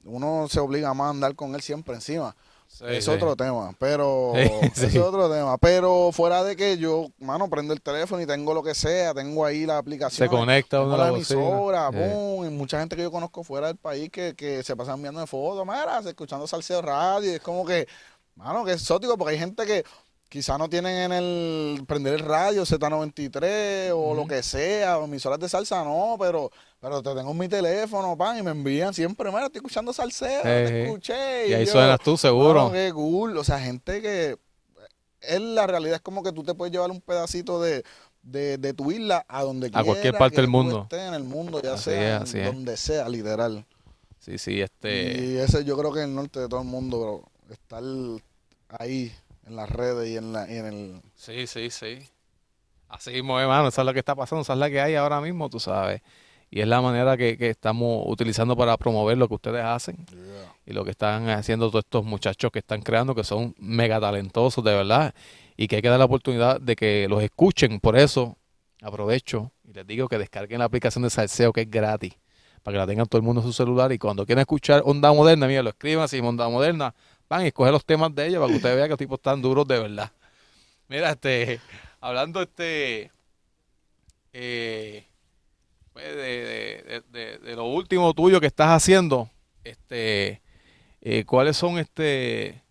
uno 0.05 0.47
se 0.49 0.61
obliga 0.61 0.95
más 0.95 1.09
a 1.09 1.11
andar 1.11 1.35
con 1.35 1.55
él 1.57 1.61
siempre 1.61 1.95
encima. 1.97 2.37
Sí, 2.69 2.85
es 2.87 3.07
sí. 3.07 3.11
otro 3.11 3.35
tema, 3.35 3.75
pero 3.79 4.35
Sí, 4.75 4.87
es 4.87 4.97
otro 4.97 5.29
tema. 5.33 5.57
Pero 5.59 6.11
fuera 6.13 6.45
de 6.45 6.55
que 6.55 6.77
yo, 6.77 7.09
mano, 7.19 7.49
prendo 7.49 7.73
el 7.73 7.81
teléfono 7.81 8.23
y 8.23 8.27
tengo 8.27 8.55
lo 8.55 8.63
que 8.63 8.75
sea, 8.75 9.15
tengo 9.15 9.45
ahí 9.45 9.67
la 9.67 9.79
aplicación. 9.79 10.29
Se 10.29 10.31
conecta 10.31 10.83
uno 10.83 10.93
tengo 10.93 11.03
a 11.03 11.07
la 11.07 11.15
emisora, 11.15 11.91
pum, 11.91 12.45
y 12.45 12.51
mucha 12.51 12.79
gente 12.79 12.95
que 12.95 13.03
yo 13.03 13.11
conozco 13.11 13.43
fuera 13.43 13.69
del 13.69 13.77
país 13.77 14.11
que, 14.11 14.35
que 14.37 14.63
se 14.63 14.77
pasan 14.77 14.97
enviando 14.97 15.27
fotos, 15.27 15.67
mira, 15.67 16.01
escuchando 16.07 16.47
salseo 16.47 16.83
radio, 16.83 17.33
y 17.33 17.35
es 17.35 17.41
como 17.41 17.65
que, 17.65 17.89
mano, 18.37 18.65
que 18.65 18.73
es 18.73 18.83
exótico, 18.83 19.17
porque 19.17 19.33
hay 19.33 19.41
gente 19.41 19.65
que 19.65 19.85
quizá 20.29 20.59
no 20.59 20.69
tienen 20.69 21.11
en 21.11 21.13
el 21.13 21.85
prender 21.87 22.15
el 22.15 22.21
radio 22.21 22.63
Z93 22.65 23.93
o 23.95 24.15
lo 24.15 24.27
que 24.27 24.43
sea, 24.43 24.99
o 24.99 25.07
emisoras 25.07 25.41
de 25.41 25.49
salsa, 25.49 25.83
no, 25.83 26.17
pero 26.19 26.51
pero 26.81 27.03
te 27.03 27.15
tengo 27.15 27.31
en 27.33 27.39
mi 27.39 27.49
teléfono, 27.49 28.17
pan, 28.17 28.39
y 28.39 28.43
me 28.43 28.51
envían 28.53 28.95
siempre, 28.95 29.31
mira, 29.31 29.47
estoy 29.47 29.59
escuchando 29.59 29.93
salseo, 29.93 30.43
te 30.43 30.65
Eh, 30.65 30.85
escuché. 30.85 31.49
Y 31.49 31.55
ahí 31.55 31.67
yo, 31.67 31.73
suenas 31.73 31.99
tú, 32.01 32.17
seguro. 32.17 32.65
Mano, 32.65 32.73
qué 32.73 32.93
cool. 32.93 33.37
O 33.37 33.45
sea, 33.45 33.59
gente 33.59 34.01
que. 34.01 34.37
Es 35.21 35.41
la 35.41 35.67
realidad, 35.67 35.97
es 35.97 36.01
como 36.03 36.23
que 36.23 36.31
tú 36.31 36.45
te 36.45 36.55
puedes 36.55 36.73
llevar 36.73 36.93
un 36.93 37.01
pedacito 37.01 37.61
de, 37.61 37.83
de, 38.23 38.57
de 38.57 38.73
tu 38.73 38.93
isla 38.93 39.25
a 39.29 39.43
donde 39.43 39.67
A 39.67 39.83
cualquier 39.83 40.01
quiera 40.03 40.19
parte 40.19 40.37
que 40.37 40.43
del 40.43 40.51
mundo. 40.51 40.83
estés 40.83 41.09
en 41.09 41.15
el 41.15 41.25
mundo, 41.25 41.61
ya 41.61 41.73
Así 41.73 41.85
sea 41.91 42.19
es, 42.19 42.35
en 42.35 42.45
donde 42.45 42.77
sea, 42.77 43.09
literal. 43.09 43.67
Sí, 44.21 44.39
sí, 44.39 44.61
este... 44.61 45.21
Y 45.21 45.37
ese 45.39 45.65
yo 45.65 45.77
creo 45.77 45.93
que 45.93 46.01
es 46.01 46.05
el 46.07 46.15
norte 46.15 46.39
de 46.39 46.49
todo 46.49 46.61
el 46.61 46.69
mundo, 46.69 47.01
bro. 47.01 47.25
Estar 47.53 47.83
ahí 48.69 49.13
en 49.47 49.57
las 49.57 49.69
redes 49.71 50.09
y 50.09 50.17
en, 50.17 50.33
la, 50.33 50.51
y 50.51 50.57
en 50.57 50.67
el. 50.67 51.03
Sí, 51.17 51.47
sí, 51.47 51.71
sí. 51.71 51.99
Así 52.89 53.11
mismo, 53.11 53.39
hermano, 53.41 53.69
esa 53.69 53.83
es 53.83 53.87
lo 53.87 53.93
que 53.93 53.99
está 53.99 54.15
pasando, 54.15 54.43
esa 54.43 54.53
es 54.55 54.59
la 54.59 54.71
que 54.71 54.81
hay 54.81 54.95
ahora 54.95 55.21
mismo, 55.21 55.51
tú 55.51 55.59
sabes. 55.61 56.01
Y 56.51 56.61
es 56.61 56.67
la 56.69 56.81
manera 56.81 57.17
que, 57.17 57.37
que 57.37 57.51
estamos 57.51 58.05
utilizando 58.07 58.57
para 58.57 58.77
promover 58.77 59.19
lo 59.19 59.29
que 59.29 59.35
ustedes 59.35 59.65
hacen 59.65 59.97
Yeah. 60.07 60.55
y 60.67 60.73
lo 60.73 60.85
que 60.85 60.91
están 60.91 61.29
haciendo 61.29 61.71
todos 61.71 61.85
estos 61.85 62.05
muchachos 62.05 62.51
que 62.51 62.59
están 62.61 62.83
creando, 62.83 63.15
que 63.15 63.25
son 63.25 63.55
mega 63.59 64.01
talentosos 64.01 64.65
de 64.65 64.75
verdad, 64.75 65.15
y 65.57 65.67
que 65.67 65.77
hay 65.77 65.83
que 65.83 65.89
dar 65.89 65.99
la 65.99 66.05
oportunidad 66.05 66.61
de 66.61 66.77
que 66.77 67.07
los 67.09 67.23
escuchen. 67.23 67.81
Por 67.81 67.97
eso 67.97 68.37
aprovecho 68.83 69.51
y 69.69 69.73
les 69.73 69.87
digo 69.87 70.09
que 70.09 70.19
descarguen 70.19 70.61
la 70.61 70.65
aplicación 70.67 71.03
de 71.03 71.11
Salseo, 71.11 71.53
que 71.53 71.63
es 71.63 71.71
gratis, 71.71 72.15
para 72.63 72.75
que 72.75 72.79
la 72.79 72.87
tengan 72.87 73.07
todo 73.07 73.19
el 73.19 73.25
mundo 73.25 73.41
en 73.41 73.47
su 73.47 73.53
celular. 73.53 73.93
Y 73.93 73.99
cuando 73.99 74.25
quieran 74.25 74.43
escuchar 74.43 74.83
Onda 74.85 75.13
Moderna, 75.13 75.47
mira, 75.47 75.63
lo 75.63 75.71
escriban 75.71 76.05
así, 76.05 76.21
Onda 76.21 76.49
Moderna, 76.49 76.95
van 77.29 77.45
y 77.45 77.49
escogen 77.49 77.73
los 77.73 77.85
temas 77.85 78.15
de 78.15 78.27
ella 78.29 78.39
para 78.39 78.51
que 78.51 78.57
ustedes 78.57 78.77
vean 78.77 78.87
que 78.87 78.91
los 78.91 78.99
tipos 78.99 79.19
están 79.19 79.43
duros 79.43 79.67
de 79.67 79.79
verdad. 79.81 80.13
Mira, 80.89 81.11
este, 81.11 81.61
hablando 82.01 82.41
este, 82.41 83.11
eh, 84.33 85.08
pues, 85.99 86.17
de, 86.17 87.03
de- 87.11 87.39
de- 87.39 87.57
lo 87.57 87.65
último 87.67 88.15
tuyo 88.15 88.41
que 88.41 88.47
estás 88.47 88.69
haciendo, 88.69 89.29
este, 89.65 90.43
eh, 91.01 91.25
¿cuáles 91.27 91.57
son 91.57 91.79
este, 91.79 92.63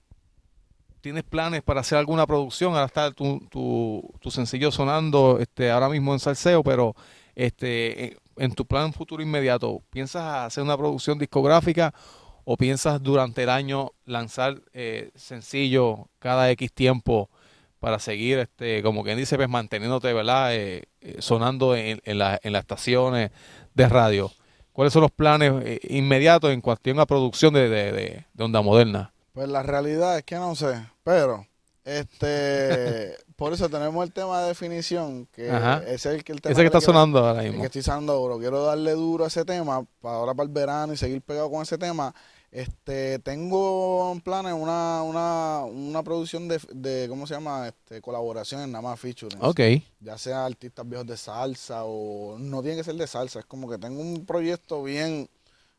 tienes 1.01 1.23
planes 1.23 1.61
para 1.61 1.81
hacer 1.81 1.97
alguna 1.97 2.25
producción? 2.25 2.73
Ahora 2.73 2.85
está 2.85 3.11
tu, 3.11 3.39
tu, 3.49 4.13
tu 4.19 4.31
sencillo 4.31 4.71
sonando, 4.71 5.39
este, 5.39 5.69
ahora 5.71 5.89
mismo 5.89 6.13
en 6.13 6.19
Salseo, 6.19 6.63
pero 6.63 6.95
este, 7.35 8.05
en, 8.05 8.17
en 8.37 8.51
tu 8.53 8.65
plan 8.65 8.93
futuro 8.93 9.21
inmediato, 9.23 9.81
¿piensas 9.89 10.23
hacer 10.45 10.63
una 10.63 10.77
producción 10.77 11.17
discográfica 11.17 11.93
o 12.45 12.55
piensas 12.57 13.01
durante 13.03 13.43
el 13.43 13.49
año 13.49 13.91
lanzar 14.05 14.61
eh, 14.73 15.11
sencillo 15.15 16.09
cada 16.19 16.49
X 16.51 16.71
tiempo? 16.73 17.29
Para 17.79 17.99
seguir, 17.99 18.39
este, 18.39 18.81
como 18.83 19.03
quien 19.03 19.17
dice, 19.17 19.35
pues 19.35 19.49
manteniéndote, 19.49 20.11
¿verdad? 20.13 20.55
Eh, 20.55 20.83
eh, 21.01 21.15
sonando 21.19 21.75
en, 21.75 22.01
en, 22.05 22.17
la- 22.17 22.39
en 22.43 22.53
las 22.53 22.61
estaciones 22.61 23.31
de 23.73 23.87
radio. 23.89 24.31
¿Cuáles 24.73 24.93
son 24.93 25.01
los 25.03 25.11
planes 25.11 25.53
eh, 25.65 25.79
inmediatos 25.89 26.51
en 26.51 26.61
cuestión 26.61 26.99
a 26.99 27.05
producción 27.05 27.53
de, 27.53 27.69
de, 27.69 27.91
de- 27.91 28.25
de 28.33 28.43
Onda 28.43 28.61
Moderna? 28.61 29.13
Pues 29.33 29.47
la 29.49 29.61
realidad 29.63 30.17
es 30.17 30.23
que 30.23 30.35
no 30.35 30.55
sé, 30.55 30.83
pero 31.03 31.45
este 31.85 33.15
por 33.35 33.53
eso 33.53 33.69
tenemos 33.69 34.03
el 34.05 34.11
tema 34.11 34.41
de 34.41 34.47
definición, 34.49 35.27
que 35.31 35.49
Ajá. 35.51 35.83
es 35.87 36.05
el 36.05 36.23
que 36.23 36.31
el 36.33 36.41
tema 36.41 36.53
Ese 36.53 36.61
que 36.61 36.67
está 36.67 36.79
quiero- 36.79 36.93
sonando 36.93 37.19
ahora 37.19 37.41
el 37.43 37.49
mismo. 37.49 37.61
que 37.61 37.67
estoy 37.67 37.81
usando 37.81 38.13
duro. 38.15 38.39
Quiero 38.39 38.63
darle 38.63 38.91
duro 38.93 39.25
a 39.25 39.27
ese 39.27 39.45
tema 39.45 39.83
para 40.01 40.15
ahora 40.15 40.33
para 40.33 40.47
el 40.47 40.53
verano 40.53 40.93
y 40.93 40.97
seguir 40.97 41.21
pegado 41.21 41.49
con 41.51 41.61
ese 41.61 41.77
tema. 41.77 42.13
Este, 42.61 43.19
tengo 43.19 44.11
en 44.11 44.19
planes 44.21 44.53
una, 44.53 45.03
una, 45.03 45.63
una 45.65 46.01
producción 46.01 46.47
de, 46.47 46.59
de, 46.73 47.07
¿cómo 47.07 47.27
se 47.27 47.35
llama? 47.35 47.67
Este, 47.67 48.01
colaboraciones, 48.01 48.67
nada 48.67 48.81
más 48.81 48.99
featuring. 48.99 49.37
Ok, 49.43 49.59
Ya 49.99 50.17
sea 50.17 50.43
artistas 50.43 50.89
viejos 50.89 51.05
de 51.05 51.17
salsa 51.17 51.83
o 51.85 52.37
no 52.39 52.63
tiene 52.63 52.77
que 52.77 52.83
ser 52.83 52.95
de 52.95 53.05
salsa. 53.05 53.39
Es 53.41 53.45
como 53.45 53.69
que 53.69 53.77
tengo 53.77 54.01
un 54.01 54.25
proyecto 54.25 54.81
bien, 54.81 55.29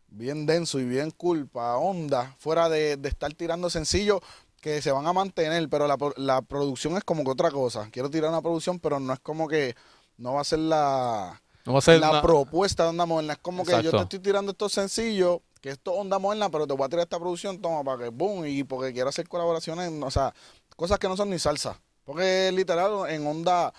bien 0.06 0.46
denso 0.46 0.78
y 0.78 0.84
bien 0.84 1.10
cool 1.10 1.48
para 1.48 1.78
onda, 1.78 2.36
fuera 2.38 2.68
de, 2.68 2.96
de 2.96 3.08
estar 3.08 3.32
tirando 3.34 3.70
sencillos 3.70 4.20
que 4.60 4.80
se 4.80 4.92
van 4.92 5.06
a 5.08 5.12
mantener, 5.12 5.68
pero 5.68 5.88
la, 5.88 5.96
la 6.16 6.42
producción 6.42 6.96
es 6.96 7.02
como 7.02 7.24
que 7.24 7.30
otra 7.30 7.50
cosa. 7.50 7.88
Quiero 7.90 8.08
tirar 8.08 8.30
una 8.30 8.40
producción, 8.42 8.78
pero 8.78 9.00
no 9.00 9.12
es 9.12 9.18
como 9.18 9.48
que 9.48 9.74
no 10.16 10.34
va 10.34 10.42
a 10.42 10.44
ser 10.44 10.60
la, 10.60 11.42
no 11.64 11.72
va 11.72 11.78
a 11.80 11.82
ser 11.82 11.98
la 11.98 12.10
una- 12.10 12.22
propuesta 12.22 12.84
de 12.84 12.90
Onda 12.90 13.04
Moderna. 13.06 13.32
Es 13.32 13.38
como 13.40 13.64
que 13.64 13.72
yo 13.82 13.90
te 13.98 14.02
estoy 14.04 14.18
tirando 14.20 14.52
estos 14.52 14.72
sencillos, 14.72 15.40
que 15.60 15.70
esto 15.70 15.92
es 15.94 16.00
Onda 16.00 16.18
Moderna, 16.18 16.48
pero 16.50 16.66
te 16.66 16.74
voy 16.74 16.84
a 16.86 16.88
tirar 16.88 17.02
esta 17.04 17.18
producción, 17.18 17.60
toma, 17.60 17.82
para 17.84 18.04
que 18.04 18.08
boom, 18.10 18.46
y 18.46 18.64
porque 18.64 18.92
quiero 18.92 19.08
hacer 19.08 19.28
colaboraciones, 19.28 19.90
o 20.02 20.10
sea, 20.10 20.34
cosas 20.76 20.98
que 20.98 21.08
no 21.08 21.16
son 21.16 21.30
ni 21.30 21.38
salsa. 21.38 21.80
Porque 22.04 22.50
literal, 22.54 23.10
en 23.10 23.26
Onda, 23.26 23.72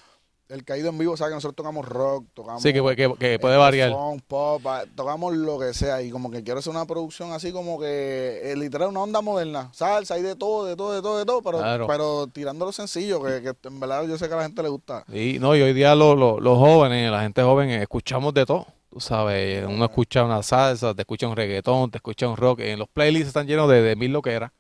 el 0.49 0.63
caído 0.65 0.89
en 0.89 0.97
vivo, 0.97 1.15
sabe 1.15 1.29
que 1.31 1.35
nosotros 1.35 1.55
tocamos 1.55 1.87
rock, 1.87 2.25
tocamos. 2.33 2.61
sí, 2.63 2.73
que, 2.73 2.81
que, 2.95 3.13
que 3.19 3.37
puede 3.39 3.55
variar. 3.57 3.91
pop, 4.27 4.61
ah, 4.65 4.83
tocamos 4.95 5.35
lo 5.35 5.59
que 5.59 5.73
sea. 5.75 6.01
Y 6.01 6.09
como 6.09 6.29
que 6.31 6.43
quiero 6.43 6.59
hacer 6.59 6.71
una 6.71 6.85
producción 6.85 7.31
así 7.33 7.51
como 7.51 7.79
que, 7.79 8.41
eh, 8.51 8.55
literal, 8.55 8.89
una 8.89 9.01
onda 9.01 9.21
moderna. 9.21 9.69
Salsa, 9.73 10.15
hay 10.15 10.23
de 10.23 10.35
todo, 10.35 10.65
de 10.65 10.75
todo, 10.75 10.93
de 10.93 11.01
todo, 11.03 11.17
de 11.19 11.25
todo, 11.25 11.41
pero, 11.43 11.57
Claro. 11.59 11.85
pero 11.87 12.27
tirando 12.27 12.65
lo 12.65 12.71
sencillo, 12.71 13.23
que, 13.23 13.41
que 13.43 13.67
en 13.67 13.79
verdad 13.79 14.05
yo 14.07 14.17
sé 14.17 14.27
que 14.27 14.33
a 14.33 14.37
la 14.37 14.43
gente 14.43 14.63
le 14.63 14.69
gusta. 14.69 15.05
Y, 15.13 15.37
no, 15.39 15.55
y 15.55 15.61
hoy 15.61 15.73
día 15.73 15.93
lo- 15.95 16.15
lo- 16.15 16.39
los 16.39 16.57
jóvenes, 16.57 17.11
la 17.11 17.21
gente 17.21 17.43
joven, 17.43 17.69
escuchamos 17.69 18.33
de 18.33 18.45
todo. 18.47 18.65
Tú 18.89 18.99
sabes, 18.99 19.65
uno 19.67 19.85
escucha 19.85 20.23
una 20.23 20.41
salsa, 20.41 20.95
te 20.95 21.01
escucha 21.03 21.27
un 21.27 21.35
reggaetón, 21.35 21.91
te 21.91 21.97
escucha 21.99 22.27
un 22.27 22.35
rock. 22.37 22.61
En 22.61 22.79
los 22.79 22.87
playlists 22.89 23.27
están 23.27 23.45
llenos 23.47 23.69
de, 23.69 23.81
de 23.81 23.95
mil 23.95 24.11
loqueras. 24.11 24.51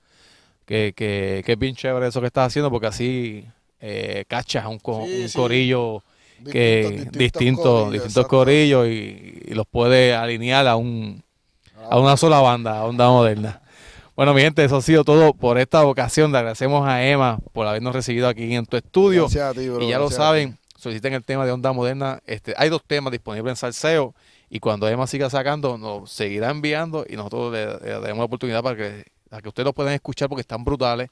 Que, 0.65 0.93
que, 0.95 1.41
que 1.45 1.53
es 1.53 1.57
bien 1.59 1.75
chévere 1.75 2.07
eso 2.07 2.21
que 2.21 2.27
estás 2.27 2.47
haciendo 2.47 2.69
porque 2.69 2.85
así 2.87 3.43
eh, 3.79 4.23
cachas 4.27 4.67
un, 4.67 4.77
co- 4.77 5.03
Sí, 5.05 5.21
un 5.21 5.27
sí. 5.27 5.33
corillo 5.35 6.03
que 6.51 6.81
Distintos- 7.07 7.17
distintos, 7.19 7.63
corillos, 7.65 7.91
distintos 7.93 8.21
exacto. 8.21 8.37
corillos 8.37 8.87
y, 8.87 9.41
y 9.47 9.53
los 9.55 9.65
puede 9.65 10.13
alinear 10.13 10.67
a 10.67 10.75
un 10.75 11.23
a 11.89 11.97
una 11.97 12.15
sola 12.17 12.39
banda, 12.39 12.77
a 12.77 12.85
Onda 12.85 13.07
Moderna. 13.07 13.61
Bueno, 14.15 14.33
mi 14.35 14.41
gente, 14.41 14.63
eso 14.63 14.77
ha 14.77 14.81
sido 14.83 15.03
todo 15.03 15.33
por 15.33 15.57
esta 15.57 15.83
ocasión. 15.85 16.31
Le 16.31 16.37
agradecemos 16.37 16.87
a 16.87 17.03
Emma 17.03 17.39
por 17.51 17.65
habernos 17.65 17.95
recibido 17.95 18.27
aquí 18.27 18.53
en 18.53 18.65
tu 18.67 18.77
estudio. 18.77 19.23
Gracias 19.23 19.49
a 19.57 19.59
ti, 19.59 19.67
bro, 19.69 19.81
y 19.81 19.87
ya 19.89 19.97
lo 19.97 20.11
saben, 20.11 20.57
soliciten 20.79 21.13
el 21.13 21.23
tema 21.23 21.45
de 21.45 21.51
Onda 21.51 21.73
Moderna. 21.73 22.21
Este, 22.25 22.53
hay 22.57 22.69
dos 22.69 22.83
temas 22.85 23.11
disponibles 23.11 23.51
en 23.51 23.55
Salseo 23.57 24.15
y 24.49 24.59
cuando 24.59 24.87
Emma 24.87 25.07
siga 25.07 25.29
sacando, 25.29 25.77
nos 25.77 26.11
seguirá 26.11 26.49
enviando 26.49 27.05
y 27.07 27.15
nosotros 27.15 27.53
le, 27.53 27.65
le 27.65 27.99
daremos 27.99 28.19
la 28.19 28.25
oportunidad 28.25 28.63
para 28.63 28.77
que, 28.77 29.05
para 29.29 29.41
que 29.41 29.49
ustedes 29.49 29.65
lo 29.65 29.73
puedan 29.73 29.93
escuchar 29.93 30.29
porque 30.29 30.41
están 30.41 30.63
brutales 30.63 31.09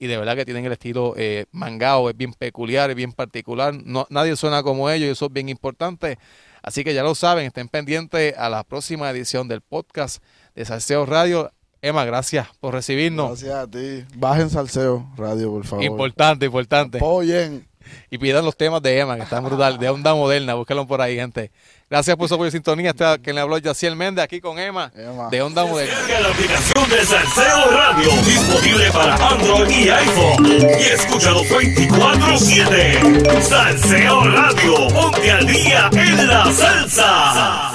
y 0.00 0.06
de 0.06 0.16
verdad 0.16 0.34
que 0.34 0.46
tienen 0.46 0.64
el 0.64 0.72
estilo 0.72 1.12
eh, 1.16 1.44
mangao, 1.52 2.08
es 2.08 2.16
bien 2.16 2.32
peculiar, 2.32 2.88
es 2.88 2.96
bien 2.96 3.12
particular. 3.12 3.74
No, 3.74 4.06
nadie 4.08 4.34
suena 4.34 4.62
como 4.62 4.88
ellos 4.88 5.08
y 5.08 5.10
eso 5.10 5.26
es 5.26 5.32
bien 5.32 5.50
importante. 5.50 6.18
Así 6.62 6.82
que 6.82 6.94
ya 6.94 7.02
lo 7.02 7.14
saben, 7.14 7.46
estén 7.46 7.68
pendientes 7.68 8.34
a 8.36 8.48
la 8.48 8.64
próxima 8.64 9.10
edición 9.10 9.46
del 9.46 9.60
podcast 9.60 10.22
de 10.54 10.64
Salseo 10.64 11.04
Radio. 11.04 11.52
Emma, 11.82 12.06
gracias 12.06 12.48
por 12.60 12.72
recibirnos. 12.72 13.42
Gracias 13.42 13.54
a 13.54 13.70
ti. 13.70 14.04
Bajen 14.16 14.48
Salseo 14.48 15.06
Radio, 15.18 15.50
por 15.50 15.66
favor. 15.66 15.84
Importante, 15.84 16.46
importante. 16.46 16.96
Apoyen. 16.96 17.69
Y 18.10 18.18
pidan 18.18 18.44
los 18.44 18.56
temas 18.56 18.82
de 18.82 18.98
Emma, 18.98 19.16
que 19.16 19.22
están 19.22 19.44
brutales, 19.44 19.78
de 19.80 19.88
Onda 19.88 20.14
Moderna, 20.14 20.54
búsquenlo 20.54 20.86
por 20.86 21.00
ahí, 21.00 21.16
gente. 21.16 21.50
Gracias 21.88 22.16
por 22.16 22.28
su 22.28 22.34
apoyo 22.34 22.48
y 22.48 22.52
sintonía. 22.52 22.90
Este 22.90 23.20
que 23.20 23.32
le 23.32 23.40
habló 23.40 23.58
Yaciel 23.58 23.96
Méndez 23.96 24.24
aquí 24.24 24.40
con 24.40 24.60
Emma, 24.60 24.92
Emma. 24.94 25.28
de 25.28 25.42
Onda 25.42 25.64
Moderna. 25.64 25.92
Descarga 25.92 26.20
la 26.20 26.28
aplicación 26.28 26.88
de 26.88 27.04
Salseo 27.04 27.70
Radio, 27.72 28.10
disponible 28.24 28.90
para 28.92 29.16
Android 29.16 29.68
y 29.70 29.88
iPhone. 29.88 30.46
Y 30.46 30.84
escúchanos 30.84 31.42
24-7. 31.48 33.42
Salseo 33.42 34.24
Radio, 34.24 34.88
ponte 34.88 35.30
al 35.32 35.46
día 35.46 35.90
en 35.92 36.28
la 36.28 36.52
salsa. 36.52 37.69